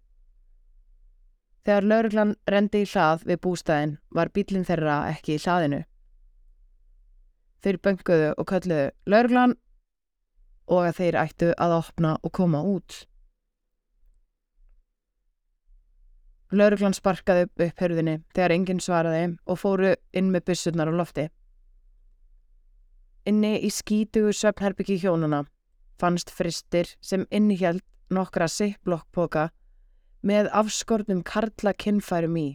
Þegar 1.67 1.89
lauruglan 1.91 2.35
rendi 2.47 2.85
í 2.85 2.89
hlað 2.93 3.25
við 3.27 3.41
bústæðin 3.43 3.97
var 4.15 4.31
bílinn 4.35 4.67
þeirra 4.69 4.99
ekki 5.11 5.35
í 5.35 5.41
hlaðinu. 5.43 5.81
Þeir 7.65 7.79
bönguðu 7.83 8.29
og 8.37 8.47
kölluðu 8.53 8.91
lauruglan 9.11 9.57
og 10.67 10.85
að 10.85 10.99
þeir 11.01 11.19
ættu 11.25 11.53
að 11.57 11.77
opna 11.81 12.13
og 12.23 12.33
koma 12.37 12.61
út. 12.63 13.07
Lauruglan 16.55 16.95
sparkaði 16.95 17.49
upp 17.49 17.63
upp 17.65 17.81
hörðinni 17.83 18.21
þegar 18.35 18.53
enginn 18.55 18.81
svaraði 18.83 19.25
og 19.51 19.59
fóru 19.59 19.97
inn 20.15 20.31
með 20.31 20.45
byssurnar 20.51 20.93
á 20.93 20.95
lofti. 20.95 21.25
Inni 23.27 23.57
í 23.67 23.71
skítugu 23.75 24.31
söpnherbyggi 24.31 25.01
hjónuna 25.03 25.43
fannst 25.99 26.31
fristir 26.31 26.93
sem 27.03 27.25
innihjald 27.35 27.83
nokkra 28.15 28.47
sipplokkpoka 28.47 29.49
með 30.23 30.47
afskornum 30.55 31.25
karla 31.27 31.75
kinnfærum 31.75 32.39
í. 32.39 32.49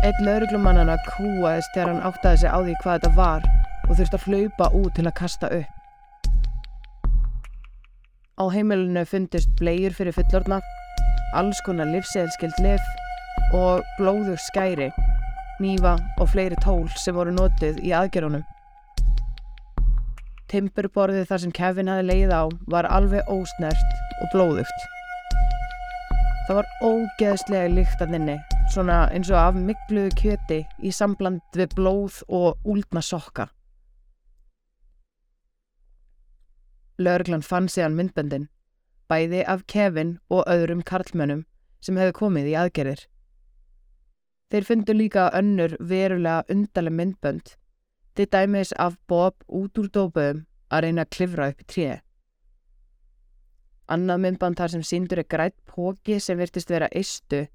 Einn 0.00 0.26
lauruglumannana 0.26 0.96
kúaðist 1.06 1.70
þegar 1.76 1.92
hann 1.92 2.06
áttaði 2.10 2.42
sig 2.42 2.50
á 2.50 2.58
því 2.58 2.76
hvað 2.82 2.98
þetta 2.98 3.14
var 3.20 3.46
og 3.86 3.96
þurfti 3.98 4.18
að 4.18 4.26
flaupa 4.26 4.70
út 4.80 4.94
til 4.96 5.06
að 5.06 5.18
kasta 5.22 5.50
upp. 5.60 5.76
Á 8.40 8.44
heimilinu 8.50 9.04
fundist 9.04 9.50
blegjur 9.60 9.92
fyrir 9.92 10.16
fyllorna, 10.16 10.62
alls 11.36 11.60
konar 11.66 11.90
livseðskild 11.90 12.56
lif 12.64 12.82
og 13.56 13.84
blóður 13.98 14.38
skæri, 14.40 14.90
nýfa 15.62 15.96
og 16.20 16.30
fleiri 16.32 16.58
tól 16.64 16.86
sem 16.98 17.14
voru 17.16 17.34
notið 17.34 17.82
í 17.86 17.92
aðgerunum. 17.96 18.46
Timburborðið 20.50 21.28
þar 21.30 21.42
sem 21.44 21.52
Kevin 21.54 21.90
hafi 21.90 22.06
leið 22.08 22.32
á 22.34 22.42
var 22.72 22.88
alveg 22.90 23.28
ósnert 23.30 24.00
og 24.22 24.32
blóðugt. 24.34 24.86
Það 26.48 26.56
var 26.58 26.70
ógeðslega 26.82 27.70
líkt 27.70 28.00
að 28.02 28.16
nynni, 28.16 28.36
svona 28.74 29.04
eins 29.14 29.30
og 29.30 29.38
af 29.38 29.58
mikluðu 29.58 30.10
kjöti 30.18 30.64
í 30.82 30.90
sambland 30.90 31.42
við 31.54 31.76
blóð 31.78 32.22
og 32.26 32.58
úldna 32.66 33.02
sokka. 33.06 33.46
Lörglan 37.00 37.46
fann 37.46 37.70
síðan 37.70 37.94
myndböndin, 37.96 38.48
bæði 39.10 39.44
af 39.44 39.66
Kevin 39.66 40.18
og 40.30 40.44
öðrum 40.46 40.84
karlmönnum 40.86 41.44
sem 41.82 41.98
hefði 41.98 42.16
komið 42.20 42.50
í 42.52 42.58
aðgerðir. 42.62 43.02
Þeir 44.50 44.66
fundu 44.66 44.94
líka 44.96 45.30
önnur 45.36 45.76
verulega 45.78 46.44
undarlega 46.50 46.96
myndbönd 47.00 47.54
til 48.14 48.26
dæmis 48.26 48.72
af 48.72 48.96
Bob 49.08 49.36
út 49.46 49.78
úr 49.78 49.90
dópaðum 49.94 50.44
að 50.70 50.86
reyna 50.86 51.04
að 51.06 51.12
klifra 51.16 51.50
upp 51.52 51.62
í 51.62 51.68
tríði. 51.74 51.98
Annað 53.90 54.22
myndband 54.24 54.58
þar 54.58 54.74
sem 54.74 54.82
síndur 54.86 55.22
er 55.22 55.26
grætt 55.30 55.56
póki 55.66 56.20
sem 56.22 56.38
virtist 56.38 56.70
vera 56.70 56.90
eistu 56.94 57.46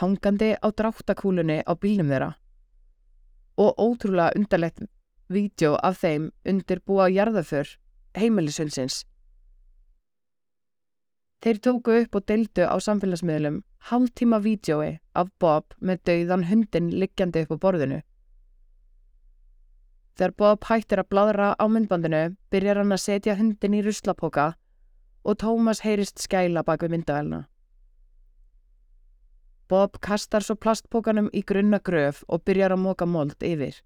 hangandi 0.00 0.54
á 0.58 0.66
dráttakúlunni 0.70 1.62
á 1.62 1.72
bílnum 1.74 2.10
þeirra 2.10 2.32
og 3.58 3.74
ótrúlega 3.82 4.34
undarlegt 4.38 4.84
vídeo 5.28 5.74
af 5.82 5.98
þeim 6.02 6.30
undir 6.46 6.80
búa 6.86 7.08
jarðaför 7.10 7.74
heimilisvöldsins. 8.14 9.02
Þeir 11.38 11.58
tóku 11.62 11.94
upp 12.02 12.16
og 12.18 12.24
deildu 12.26 12.64
á 12.66 12.74
samfélagsmiðlum 12.82 13.60
hálftíma 13.90 14.40
vídjói 14.42 14.98
af 15.14 15.28
Bob 15.38 15.74
með 15.78 16.00
dauðan 16.10 16.48
hundin 16.48 16.88
liggjandi 16.90 17.44
upp 17.44 17.52
á 17.54 17.62
borðinu. 17.64 17.98
Þegar 20.18 20.34
Bob 20.42 20.66
hættir 20.66 20.98
að 20.98 21.10
bladra 21.14 21.52
á 21.54 21.64
myndbandinu 21.70 22.22
byrjar 22.50 22.80
hann 22.82 22.96
að 22.96 23.04
setja 23.04 23.36
hundin 23.38 23.76
í 23.78 23.84
ruslapoka 23.86 24.48
og 25.22 25.38
Tómas 25.38 25.84
heyrist 25.86 26.18
skæla 26.18 26.64
bak 26.66 26.82
við 26.82 26.96
myndavælna. 26.96 27.44
Bob 29.68 30.00
kastar 30.02 30.42
svo 30.42 30.56
plastpokanum 30.56 31.30
í 31.30 31.44
grunna 31.46 31.78
gröf 31.78 32.24
og 32.26 32.42
byrjar 32.48 32.74
að 32.74 32.82
móka 32.82 33.06
mold 33.06 33.38
yfir. 33.46 33.78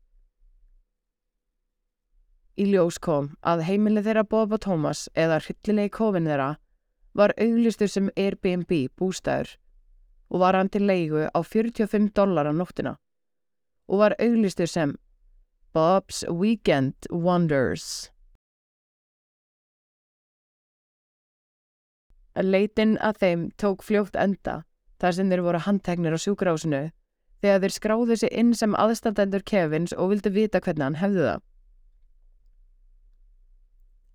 Í 2.57 2.65
ljós 2.73 2.97
kom 2.97 3.35
að 3.45 3.67
heimilið 3.69 4.09
þeirra 4.09 4.25
Bob 4.25 4.57
og 4.57 4.65
Tómas 4.65 5.09
eða 5.13 5.43
hryllilegi 5.43 5.93
kofin 5.93 6.29
þeirra 6.31 6.55
var 7.15 7.35
auglistur 7.37 7.91
sem 7.91 8.11
Airbnb 8.17 8.73
bústæður 8.99 9.57
og 10.33 10.41
var 10.41 10.57
hann 10.57 10.71
til 10.73 10.87
leigu 10.89 11.29
á 11.29 11.39
45 11.45 12.13
dólar 12.17 12.49
á 12.49 12.53
nóttina 12.57 12.97
og 13.89 13.99
var 13.99 14.17
auglistur 14.19 14.67
sem 14.67 14.97
Bob's 15.75 16.25
Weekend 16.29 17.09
Wonders. 17.11 18.11
Leitin 22.37 22.97
að 23.01 23.21
þeim 23.21 23.45
tók 23.61 23.85
fljótt 23.85 24.17
enda 24.17 24.63
þar 25.01 25.17
sem 25.17 25.31
þeir 25.33 25.45
voru 25.45 25.61
handtegnir 25.67 26.17
á 26.17 26.21
sjúkrásinu 26.21 26.83
þegar 27.45 27.61
þeir 27.65 27.75
skráðu 27.77 28.17
sig 28.17 28.33
inn 28.33 28.55
sem 28.57 28.77
aðstandendur 28.79 29.45
Kevins 29.45 29.93
og 29.93 30.13
vildu 30.13 30.33
vita 30.33 30.61
hvernig 30.61 30.87
hann 30.87 31.01
hefði 31.03 31.27
það. 31.29 31.43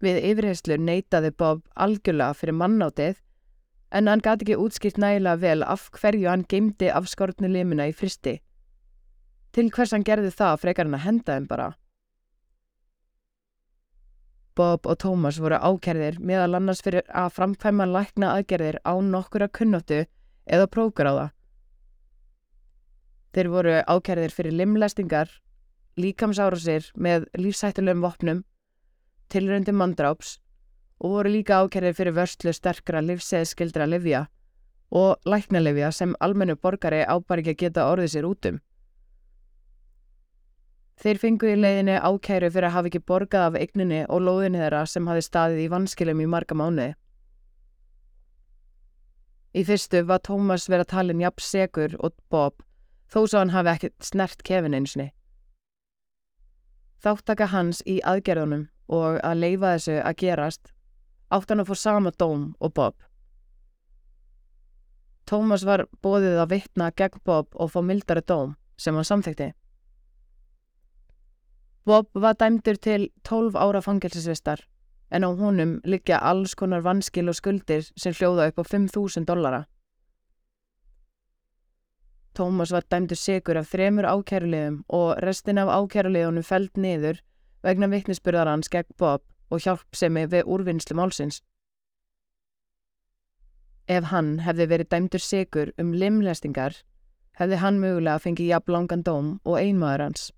Við 0.04 0.20
yfirheyslu 0.32 0.78
neytaði 0.78 1.32
Bob 1.34 1.64
algjörlega 1.76 2.34
fyrir 2.38 2.58
mannátið 2.58 3.22
en 3.98 4.08
hann 4.12 4.22
gati 4.22 4.46
ekki 4.46 4.60
útskilt 4.62 5.00
nægilega 5.02 5.42
vel 5.42 5.64
af 5.64 5.90
hverju 5.96 6.30
hann 6.30 6.46
geymdi 6.50 6.92
af 6.92 7.08
skortnu 7.10 7.50
limina 7.50 7.88
í 7.90 7.96
fristi 7.96 8.38
til 9.58 9.72
hvers 9.74 9.94
hann 9.96 10.06
gerði 10.06 10.30
það 10.38 10.60
frekar 10.62 10.86
hann 10.86 10.98
að 11.00 11.06
henda 11.08 11.36
þeim 11.36 11.46
bara. 11.50 11.68
Bob 14.58 14.86
og 14.90 15.00
Thomas 15.02 15.40
voru 15.42 15.58
ákerðir 15.58 16.20
meðal 16.22 16.60
annars 16.60 16.84
fyrir 16.86 17.06
að 17.10 17.34
framkvæma 17.36 17.88
lækna 17.90 18.36
aðgerðir 18.36 18.78
á 18.86 18.94
nokkura 19.02 19.48
kunnóttu 19.50 20.04
eða 20.46 20.70
prógráða. 20.74 21.26
Þeir 23.34 23.50
voru 23.54 23.74
ákerðir 23.86 24.34
fyrir 24.34 24.58
limlestingar, 24.62 25.30
líkamsárásir 25.98 26.92
með 26.94 27.28
lífsættulegum 27.38 28.06
vopnum, 28.06 28.44
tilröndi 29.32 29.74
mandráps 29.76 30.38
og 31.00 31.14
voru 31.14 31.32
líka 31.32 31.62
ákerðir 31.62 31.96
fyrir 31.98 32.16
vörslu 32.18 32.54
sterkra 32.56 33.02
livseðskildra 33.06 33.86
livja 33.90 34.26
og 34.92 35.18
læknalivja 35.26 35.92
sem 35.92 36.16
almennu 36.20 36.56
borgari 36.56 37.04
ábar 37.06 37.42
ekki 37.42 37.54
að 37.54 37.62
geta 37.64 37.90
orðið 37.92 38.14
sér 38.14 38.28
útum. 38.30 38.62
Þeir 40.98 41.20
fengu 41.22 41.50
í 41.52 41.58
leiðinni 41.58 41.98
ákæru 42.02 42.50
fyrir 42.50 42.70
að 42.70 42.74
hafa 42.74 42.90
ekki 42.90 43.04
borgað 43.06 43.44
af 43.50 43.58
eigninni 43.60 44.00
og 44.10 44.24
lóðinni 44.26 44.64
þeirra 44.64 44.86
sem 44.90 45.10
hafi 45.10 45.26
staðið 45.26 45.66
í 45.66 45.68
vanskilum 45.70 46.24
í 46.24 46.30
marga 46.32 46.58
mánuði. 46.58 46.96
Í 49.54 49.62
fyrstu 49.68 50.02
var 50.10 50.24
Tómas 50.26 50.66
verið 50.70 50.88
að 50.88 50.94
talin 50.96 51.22
jafn 51.22 51.44
segur 51.44 51.94
og 52.00 52.16
Bob, 52.30 52.64
þó 53.10 53.20
svo 53.28 53.44
hann 53.44 53.54
hafi 53.54 53.74
ekkert 53.76 54.10
snert 54.10 54.42
kefin 54.44 54.74
einsni. 54.78 55.12
Þáttaka 57.04 57.52
hans 57.54 57.84
í 57.86 58.00
aðgerðunum 58.02 58.66
og 58.88 59.20
að 59.20 59.44
leifa 59.44 59.76
þessu 59.76 60.00
að 60.02 60.18
gerast 60.24 60.74
átt 61.34 61.52
hann 61.52 61.64
að 61.64 61.70
fór 61.72 61.80
sama 61.82 62.12
dóm 62.16 62.50
og 62.64 62.74
Bob. 62.74 62.96
Tómas 65.28 65.66
var 65.68 65.86
bóðið 66.04 66.40
að 66.40 66.52
vittna 66.56 66.92
gegn 66.96 67.24
Bob 67.28 67.56
og 67.56 67.72
fá 67.74 67.82
mildari 67.84 68.24
dóm 68.24 68.56
sem 68.80 68.96
hann 68.96 69.08
samþekti. 69.08 69.52
Bob 71.88 72.08
var 72.14 72.36
dæmdur 72.40 72.80
til 72.80 73.10
12 73.28 73.56
ára 73.56 73.82
fangelsisvistar 73.84 74.64
en 75.12 75.24
á 75.24 75.30
honum 75.32 75.80
liggja 75.84 76.20
alls 76.20 76.56
konar 76.56 76.84
vanskil 76.84 77.30
og 77.32 77.36
skuldir 77.36 77.86
sem 77.96 78.16
hljóða 78.16 78.50
upp 78.52 78.60
á 78.60 78.64
5.000 78.64 79.28
dollara. 79.28 79.66
Tómas 82.36 82.72
var 82.72 82.84
dæmdur 82.92 83.16
sigur 83.16 83.58
af 83.58 83.72
þremur 83.72 84.08
ákærulegum 84.08 84.84
og 84.88 85.18
restin 85.24 85.58
af 85.58 85.72
ákærulegunum 85.72 86.44
feld 86.44 86.76
niður 86.78 87.24
vegna 87.64 87.90
vittnisspurðarans 87.92 88.70
gegn 88.74 88.96
Bob 88.98 89.24
og 89.50 89.64
hjálpsemi 89.64 90.26
við 90.32 90.48
úrvinnslu 90.48 90.98
málsins. 90.98 91.42
Ef 93.88 94.10
hann 94.12 94.40
hefði 94.44 94.68
verið 94.68 94.90
dæmdur 94.92 95.24
sigur 95.24 95.72
um 95.80 95.94
limlestingar, 95.96 96.76
hefði 97.40 97.62
hann 97.62 97.80
mögulega 97.80 98.20
fengið 98.20 98.52
jafn 98.52 98.76
langan 98.76 99.06
dóm 99.08 99.30
og 99.46 99.60
einmaður 99.62 100.08
hans. 100.08 100.32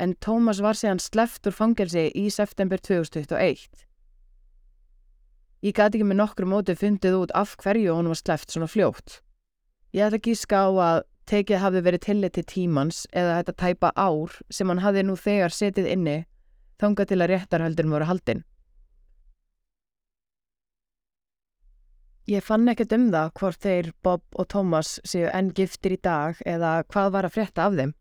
En 0.00 0.14
Tómas 0.16 0.62
var 0.64 0.78
síðan 0.80 1.02
sleft 1.02 1.44
úr 1.44 1.52
fangelsi 1.52 2.06
í 2.16 2.30
september 2.32 2.80
2021. 2.80 3.84
Ég 5.60 5.76
gæti 5.76 5.98
ekki 5.98 6.06
með 6.08 6.22
nokkru 6.22 6.46
móti 6.48 6.72
fundið 6.72 7.18
út 7.18 7.34
af 7.36 7.52
hverju 7.60 7.98
hún 7.98 8.08
var 8.08 8.16
sleft 8.16 8.54
svona 8.54 8.70
fljótt. 8.70 9.20
Ég 9.92 10.06
ætla 10.06 10.16
ekki 10.16 10.38
ská 10.38 10.62
að 10.70 11.02
tekið 11.30 11.62
hafi 11.62 11.82
verið 11.86 12.04
tillit 12.06 12.36
til 12.36 12.46
tímans 12.50 13.04
eða 13.12 13.40
þetta 13.40 13.56
tæpa 13.62 13.92
ár 13.96 14.36
sem 14.50 14.68
hann 14.70 14.82
hafi 14.84 15.04
nú 15.06 15.16
þegar 15.18 15.54
setið 15.54 15.90
inni 15.94 16.16
þangað 16.80 17.12
til 17.12 17.20
að 17.20 17.30
réttarhöldin 17.34 17.92
voru 17.92 18.08
haldin. 18.08 18.44
Ég 22.30 22.44
fann 22.46 22.68
ekkert 22.70 22.92
um 22.94 23.08
það 23.10 23.32
hvort 23.40 23.64
þeir 23.64 23.88
Bob 24.06 24.22
og 24.38 24.46
Thomas 24.52 24.98
séu 25.08 25.30
enn 25.34 25.50
giftir 25.56 25.96
í 25.96 26.02
dag 26.02 26.38
eða 26.46 26.84
hvað 26.92 27.08
var 27.16 27.26
að 27.26 27.34
frétta 27.34 27.64
af 27.66 27.78
þeim. 27.78 27.94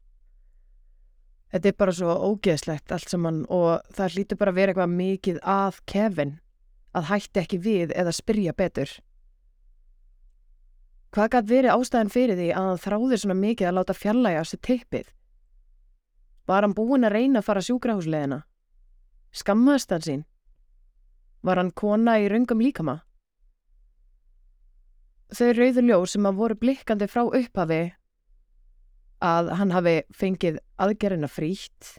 Þetta 1.49 1.69
er 1.69 1.77
bara 1.79 1.95
svo 1.97 2.15
ógeðslegt 2.29 2.93
allt 2.93 3.09
saman 3.09 3.39
og 3.49 3.79
það 3.95 4.15
hlýtur 4.15 4.37
bara 4.37 4.53
að 4.53 4.59
vera 4.59 4.73
eitthvað 4.73 4.97
mikið 4.99 5.39
að 5.41 5.79
Kevin 5.89 6.35
að 6.93 7.09
hætti 7.09 7.41
ekki 7.41 7.61
við 7.63 7.93
eða 7.97 8.13
spyrja 8.13 8.53
betur. 8.53 8.91
Hvað 11.09 11.29
gætt 11.33 11.49
verið 11.49 11.73
ástæðan 11.73 12.11
fyrir 12.13 12.37
því 12.37 12.47
að 12.53 12.67
hann 12.67 12.81
þráði 12.83 13.17
svona 13.17 13.35
mikið 13.39 13.67
að 13.69 13.77
láta 13.79 13.95
fjallæga 13.97 14.43
sér 14.45 14.59
tippið? 14.67 15.07
Var 16.49 16.65
hann 16.65 16.75
búin 16.77 17.07
að 17.07 17.15
reyna 17.15 17.41
að 17.41 17.47
fara 17.47 17.63
sjúkrahúsleðina? 17.65 18.43
Skammaðist 19.33 19.93
hann 19.93 20.05
sín? 20.05 20.25
Var 21.41 21.57
hann 21.57 21.71
kona 21.73 22.19
í 22.21 22.27
röngum 22.29 22.61
líkama? 22.61 22.99
Þau 25.33 25.49
rauður 25.53 25.87
ljóð 25.87 26.05
sem 26.13 26.29
að 26.29 26.37
voru 26.41 26.57
blikkandi 26.61 27.07
frá 27.09 27.23
upphafi 27.25 27.81
að 29.25 29.51
hann 29.59 29.73
hafi 29.75 29.95
fengið 30.15 30.61
aðgerina 30.79 31.27
frítt, 31.29 31.97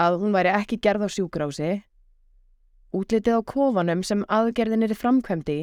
að 0.00 0.18
hún 0.24 0.34
væri 0.34 0.50
ekki 0.52 0.80
gerð 0.82 1.06
á 1.06 1.08
sjúkrahúsi, 1.14 1.70
útlitið 2.96 3.38
á 3.38 3.40
kofanum 3.46 4.02
sem 4.04 4.24
aðgerðin 4.28 4.88
er 4.88 4.96
framkvæmdi 4.98 5.60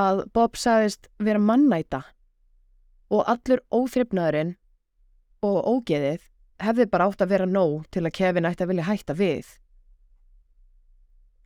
að 0.00 0.24
Bob 0.34 0.58
sagðist 0.58 1.08
vera 1.20 1.42
mannæta 1.42 2.02
og 3.10 3.24
allur 3.28 3.62
óþryfnaðurinn 3.74 4.54
og 5.46 5.58
ógeðið 5.66 6.28
hefði 6.60 6.86
bara 6.92 7.08
átt 7.08 7.24
að 7.24 7.32
vera 7.34 7.48
nóg 7.48 7.88
til 7.92 8.04
að 8.04 8.14
Kevin 8.18 8.48
ætti 8.48 8.64
að 8.64 8.72
vilja 8.72 8.86
hætta 8.88 9.16
við. 9.16 9.56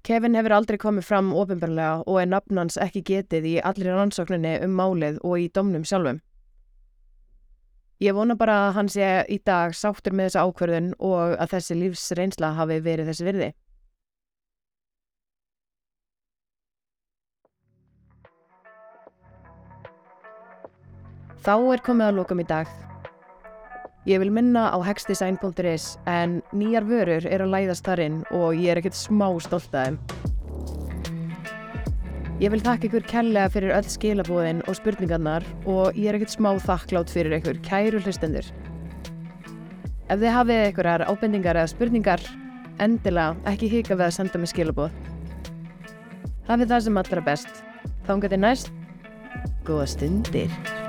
Kevin 0.04 0.36
hefur 0.36 0.52
aldrei 0.52 0.76
komið 0.80 1.06
fram 1.08 1.32
ofinbarlega 1.32 2.02
og 2.04 2.20
er 2.20 2.28
nafnans 2.28 2.76
ekki 2.82 3.00
getið 3.08 3.46
í 3.48 3.54
allir 3.64 3.94
rannsókninni 3.96 4.58
um 4.66 4.74
málið 4.76 5.20
og 5.24 5.38
í 5.40 5.48
domnum 5.54 5.86
sjálfum. 5.88 6.20
Ég 8.04 8.12
vona 8.12 8.34
bara 8.36 8.56
að 8.66 8.74
hann 8.76 8.90
sé 8.92 9.08
í 9.32 9.38
dag 9.46 9.72
sáttur 9.72 10.12
með 10.12 10.28
þessa 10.28 10.44
ákverðun 10.44 10.90
og 10.98 11.38
að 11.40 11.54
þessi 11.54 11.76
lífsreynsla 11.78 12.50
hafi 12.58 12.80
verið 12.84 13.08
þessi 13.08 13.28
virði. 13.30 13.50
Þá 21.44 21.59
er 21.74 21.80
komið 21.85 22.07
að 22.09 22.14
lókum 22.16 22.40
í 22.40 22.44
dag. 22.48 22.68
Ég 24.09 24.20
vil 24.22 24.30
minna 24.33 24.70
á 24.72 24.80
hexdesign.is 24.80 25.88
en 26.09 26.38
nýjar 26.57 26.85
vörur 26.88 27.26
er 27.28 27.42
að 27.44 27.50
læðast 27.52 27.85
þar 27.85 28.00
inn 28.00 28.22
og 28.33 28.57
ég 28.57 28.72
er 28.72 28.80
ekkert 28.80 28.96
smá 28.96 29.26
stolt 29.44 29.74
að 29.76 29.90
þeim. 29.90 29.98
Ég 32.40 32.52
vil 32.52 32.62
þakka 32.64 32.88
ykkur 32.88 33.04
kærlega 33.09 33.50
fyrir 33.52 33.74
öll 33.76 33.90
skilabóðin 33.92 34.62
og 34.64 34.78
spurningarnar 34.78 35.44
og 35.68 35.92
ég 35.92 36.09
er 36.09 36.18
ekkert 36.18 36.33
smá 36.33 36.48
þakklátt 36.64 37.12
fyrir 37.12 37.37
ykkur 37.37 37.61
kæru 37.64 38.00
hlustendur. 38.00 38.48
Ef 40.09 40.16
þið 40.20 40.33
hafið 40.38 40.62
ykkurar 40.70 41.04
ábendingar 41.09 41.61
eða 41.61 41.72
spurningar, 41.74 42.24
endilega 42.80 43.37
ekki 43.52 43.68
hika 43.72 43.98
við 43.98 44.07
að 44.09 44.16
senda 44.16 44.40
mig 44.40 44.52
skilabóð. 44.52 44.96
Hafið 46.48 46.72
það 46.72 46.88
sem 46.88 47.04
allra 47.04 47.26
best. 47.28 47.61
Þá 48.09 48.16
engar 48.16 48.33
til 48.33 48.40
næst. 48.40 48.72
Góða 49.64 49.87
stundir. 49.92 50.83